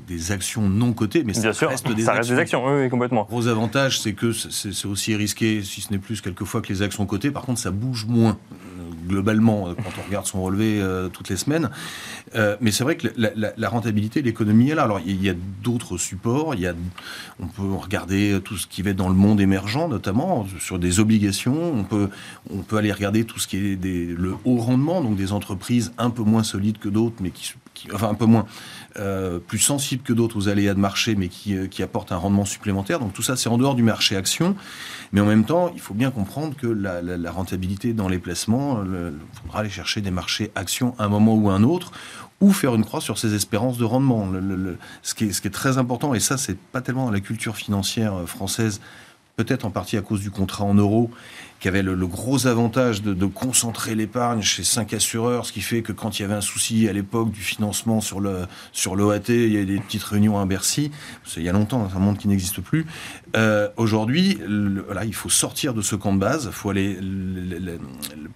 des, 0.07 0.31
actions 0.31 0.69
non 0.69 0.93
cotées, 0.93 1.23
mais 1.23 1.33
ça 1.33 1.49
reste 1.67 1.87
des 1.93 2.03
ça 2.03 2.11
actions. 2.11 2.13
Reste 2.13 2.29
des 2.29 2.39
actions, 2.39 2.65
oui, 2.65 2.89
complètement. 2.89 3.25
Gros 3.29 3.47
avantage, 3.47 3.99
c'est 3.99 4.13
que 4.13 4.31
c'est 4.31 4.85
aussi 4.85 5.15
risqué, 5.15 5.63
si 5.63 5.81
ce 5.81 5.91
n'est 5.91 5.99
plus 5.99 6.21
quelquefois 6.21 6.61
que 6.61 6.71
les 6.71 6.81
actions 6.83 7.05
cotées. 7.05 7.31
Par 7.31 7.43
contre, 7.43 7.59
ça 7.59 7.71
bouge 7.71 8.05
moins 8.05 8.37
globalement 9.07 9.73
quand 9.75 9.91
on 9.99 10.07
regarde 10.07 10.25
son 10.25 10.41
relevé 10.41 10.81
toutes 11.11 11.29
les 11.29 11.37
semaines. 11.37 11.69
mais 12.61 12.71
c'est 12.71 12.83
vrai 12.83 12.90
que 12.95 13.07
la, 13.17 13.69
rentabilité, 13.69 14.21
l'économie 14.21 14.69
est 14.69 14.75
là. 14.75 14.83
Alors, 14.83 14.99
il 15.05 15.23
y 15.23 15.29
a, 15.29 15.33
d'autres 15.63 15.97
supports. 15.97 16.55
Il 16.55 16.61
y 16.61 16.67
a, 16.67 16.73
on 17.39 17.47
peut 17.47 17.73
regarder 17.73 18.39
tout 18.43 18.57
ce 18.57 18.67
qui 18.67 18.81
va 18.81 18.91
être 18.91 18.97
dans 18.97 19.09
le 19.09 19.15
monde 19.15 19.39
émergent, 19.39 19.87
notamment 19.87 20.47
sur 20.59 20.79
des 20.79 20.99
obligations. 20.99 21.73
On 21.73 21.83
peut, 21.83 22.09
on 22.49 22.59
peut 22.59 22.77
aller 22.77 22.91
regarder 22.91 23.25
tout 23.25 23.39
ce 23.39 23.47
qui 23.47 23.57
est 23.57 23.83
le 23.83 24.35
haut 24.45 24.57
rendement, 24.57 25.01
donc 25.01 25.15
des 25.15 25.31
entreprises 25.31 25.93
un 25.97 26.09
peu 26.09 26.23
moins 26.23 26.43
solides 26.43 26.77
que 26.77 26.89
d'autres, 26.89 27.17
mais 27.21 27.31
qui, 27.31 27.53
enfin 27.93 28.09
un 28.09 28.15
peu 28.15 28.25
moins, 28.25 28.45
euh, 28.97 29.39
plus 29.39 29.59
sensibles 29.59 30.03
que 30.03 30.13
d'autres 30.13 30.37
aux 30.37 30.49
aléas 30.49 30.73
de 30.73 30.79
marché, 30.79 31.15
mais 31.15 31.29
qui, 31.29 31.55
euh, 31.55 31.67
qui 31.67 31.83
apportent 31.83 32.11
un 32.11 32.17
rendement 32.17 32.45
supplémentaire. 32.45 32.99
Donc 32.99 33.13
tout 33.13 33.21
ça, 33.21 33.35
c'est 33.35 33.49
en 33.49 33.57
dehors 33.57 33.75
du 33.75 33.83
marché 33.83 34.15
action. 34.15 34.55
Mais 35.11 35.21
en 35.21 35.25
même 35.25 35.45
temps, 35.45 35.71
il 35.73 35.79
faut 35.79 35.93
bien 35.93 36.11
comprendre 36.11 36.55
que 36.55 36.67
la, 36.67 37.01
la 37.01 37.31
rentabilité 37.31 37.93
dans 37.93 38.07
les 38.07 38.19
placements, 38.19 38.83
il 38.83 39.13
faudra 39.41 39.59
aller 39.59 39.69
chercher 39.69 40.01
des 40.01 40.11
marchés 40.11 40.51
actions 40.55 40.95
à 40.97 41.05
un 41.05 41.09
moment 41.09 41.35
ou 41.35 41.49
un 41.49 41.63
autre, 41.63 41.91
ou 42.41 42.51
faire 42.51 42.75
une 42.75 42.83
croix 42.83 43.01
sur 43.01 43.17
ses 43.17 43.33
espérances 43.35 43.77
de 43.77 43.85
rendement. 43.85 44.27
Ce, 45.03 45.13
qui 45.13 45.25
est, 45.25 45.53
très 45.53 45.77
important, 45.77 46.13
et 46.13 46.19
ça, 46.19 46.37
c'est 46.37 46.57
pas 46.57 46.81
tellement 46.81 47.09
la 47.11 47.19
culture 47.19 47.55
financière 47.55 48.15
euh, 48.15 48.25
française, 48.25 48.81
peut-être 49.35 49.65
en 49.65 49.71
partie 49.71 49.97
à 49.97 50.01
cause 50.01 50.21
du 50.21 50.31
contrat 50.31 50.63
en 50.63 50.73
euros, 50.73 51.09
qui 51.61 51.67
avait 51.67 51.83
le, 51.83 52.07
gros 52.07 52.47
avantage 52.47 53.03
de, 53.03 53.25
concentrer 53.27 53.93
l'épargne 53.93 54.41
chez 54.41 54.63
cinq 54.63 54.93
assureurs, 54.93 55.45
ce 55.45 55.53
qui 55.53 55.61
fait 55.61 55.83
que 55.83 55.91
quand 55.91 56.17
il 56.17 56.23
y 56.23 56.25
avait 56.25 56.33
un 56.33 56.41
souci 56.41 56.89
à 56.89 56.93
l'époque 56.93 57.31
du 57.31 57.41
financement 57.41 58.01
sur 58.01 58.19
le 58.19 58.47
sur 58.71 58.95
l'OAT, 58.95 59.29
il 59.29 59.53
y 59.53 59.57
avait 59.57 59.65
des 59.65 59.79
petites 59.79 60.03
réunions 60.03 60.39
à 60.39 60.45
Bercy. 60.45 60.91
Il 61.37 61.43
y 61.43 61.49
a 61.49 61.51
longtemps, 61.51 61.87
c'est 61.87 61.95
un 61.95 61.99
monde 61.99 62.17
qui 62.17 62.27
n'existe 62.27 62.61
plus. 62.61 62.87
Euh, 63.35 63.69
aujourd'hui, 63.77 64.39
voilà, 64.87 65.05
il 65.05 65.13
faut 65.13 65.29
sortir 65.29 65.75
de 65.75 65.83
ce 65.83 65.95
camp 65.95 66.13
de 66.13 66.19
base. 66.19 66.49
Faut 66.49 66.71
aller, 66.71 66.97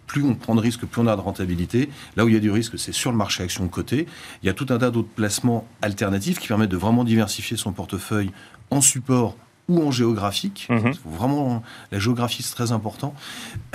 plus 0.05 0.23
on 0.23 0.35
prend 0.35 0.53
de 0.53 0.61
risques, 0.61 0.85
plus 0.85 1.01
on 1.01 1.07
a 1.07 1.15
de 1.15 1.21
rentabilité. 1.21 1.89
Là 2.15 2.25
où 2.25 2.29
il 2.29 2.35
y 2.35 2.37
a 2.37 2.41
du 2.41 2.51
risque, 2.51 2.77
c'est 2.77 2.93
sur 2.93 3.09
le 3.09 3.17
marché 3.17 3.41
action 3.41 3.67
côté. 3.67 4.05
Il 4.43 4.45
y 4.45 4.49
a 4.49 4.53
tout 4.53 4.67
un 4.69 4.77
tas 4.77 4.91
d'autres 4.91 5.09
placements 5.15 5.67
alternatifs 5.81 6.37
qui 6.37 6.47
permettent 6.47 6.69
de 6.69 6.77
vraiment 6.77 7.03
diversifier 7.03 7.57
son 7.57 7.71
portefeuille 7.71 8.31
en 8.69 8.81
support 8.81 9.35
ou 9.67 9.81
en 9.81 9.91
géographique. 9.91 10.67
Mhm. 10.69 10.93
Vraiment, 11.05 11.63
la 11.91 11.99
géographie, 11.99 12.43
c'est 12.43 12.55
très 12.55 12.71
important. 12.71 13.13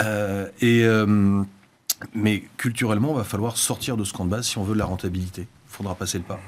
Euh, 0.00 0.46
et, 0.61 0.85
euh, 0.85 1.42
mais 2.14 2.44
culturellement, 2.57 3.11
il 3.12 3.16
va 3.16 3.24
falloir 3.24 3.57
sortir 3.57 3.96
de 3.96 4.05
ce 4.05 4.12
camp 4.12 4.24
de 4.24 4.31
base 4.31 4.46
si 4.46 4.59
on 4.59 4.62
veut 4.62 4.74
de 4.74 4.79
la 4.79 4.85
rentabilité. 4.85 5.46
Faudra 5.70 5.94
passer 5.94 6.18
le 6.18 6.24
pas. 6.24 6.40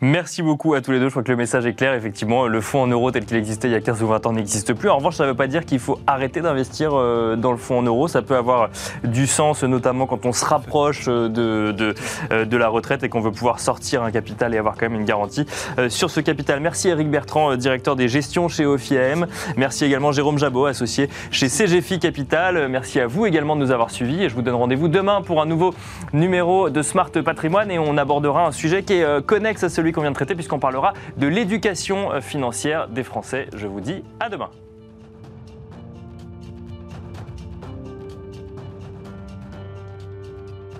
Merci 0.00 0.42
beaucoup 0.42 0.72
à 0.72 0.80
tous 0.80 0.90
les 0.90 0.98
deux. 0.98 1.06
Je 1.06 1.10
crois 1.10 1.22
que 1.22 1.30
le 1.30 1.36
message 1.36 1.66
est 1.66 1.74
clair. 1.74 1.92
Effectivement, 1.92 2.46
le 2.46 2.60
fonds 2.62 2.82
en 2.82 2.86
euros 2.86 3.10
tel 3.10 3.26
qu'il 3.26 3.36
existait 3.36 3.68
il 3.68 3.72
y 3.72 3.76
a 3.76 3.80
15 3.80 4.02
ou 4.02 4.06
20 4.06 4.26
ans 4.26 4.32
n'existe 4.32 4.72
plus. 4.72 4.88
En 4.88 4.96
revanche, 4.96 5.16
ça 5.16 5.24
ne 5.24 5.28
veut 5.28 5.36
pas 5.36 5.46
dire 5.46 5.66
qu'il 5.66 5.78
faut 5.78 5.98
arrêter 6.06 6.40
d'investir 6.40 6.92
euh, 6.94 7.36
dans 7.36 7.52
le 7.52 7.58
fonds 7.58 7.78
en 7.78 7.82
euros. 7.82 8.08
Ça 8.08 8.22
peut 8.22 8.34
avoir 8.34 8.70
du 9.04 9.26
sens, 9.26 9.62
notamment 9.64 10.06
quand 10.06 10.24
on 10.24 10.32
se 10.32 10.44
rapproche 10.46 11.04
euh, 11.08 11.28
de, 11.28 11.94
euh, 12.30 12.44
de 12.46 12.56
la 12.56 12.68
retraite 12.68 13.02
et 13.02 13.10
qu'on 13.10 13.20
veut 13.20 13.32
pouvoir 13.32 13.60
sortir 13.60 14.02
un 14.02 14.10
capital 14.10 14.54
et 14.54 14.58
avoir 14.58 14.76
quand 14.76 14.88
même 14.88 14.98
une 14.98 15.06
garantie 15.06 15.44
sur 15.88 16.10
ce 16.10 16.20
capital. 16.20 16.60
Merci 16.60 16.88
Eric 16.88 17.10
Bertrand, 17.10 17.54
directeur 17.56 17.96
des 17.96 18.08
gestions 18.08 18.48
chez 18.48 18.64
OFIAM. 18.64 19.26
Merci 19.56 19.84
également 19.84 20.12
Jérôme 20.12 20.38
Jabot, 20.38 20.66
associé 20.66 21.10
chez 21.30 21.48
CGFI 21.48 21.98
Capital. 21.98 22.68
Merci 22.68 23.00
à 23.00 23.06
vous 23.06 23.26
également 23.26 23.56
de 23.56 23.60
nous 23.60 23.70
avoir 23.70 23.90
suivis 23.90 24.24
et 24.24 24.28
je 24.28 24.34
vous 24.34 24.42
donne 24.42 24.54
rendez-vous 24.54 24.88
demain 24.88 25.22
pour 25.22 25.42
un 25.42 25.46
nouveau 25.46 25.74
numéro 26.12 26.70
de 26.70 26.82
Smart 26.82 27.10
Patrimoine 27.10 27.70
et 27.70 27.78
on 27.78 27.96
abordera 28.22 28.46
un 28.46 28.52
sujet 28.52 28.84
qui 28.84 28.94
est 28.94 29.26
connexe 29.26 29.64
à 29.64 29.68
celui 29.68 29.90
qu'on 29.92 30.02
vient 30.02 30.10
de 30.10 30.14
traiter 30.14 30.34
puisqu'on 30.34 30.60
parlera 30.60 30.92
de 31.16 31.26
l'éducation 31.26 32.12
euh, 32.12 32.20
financière 32.20 32.88
des 32.88 33.02
Français. 33.02 33.48
Je 33.54 33.66
vous 33.66 33.80
dis 33.80 34.04
à 34.20 34.28
demain. 34.28 34.50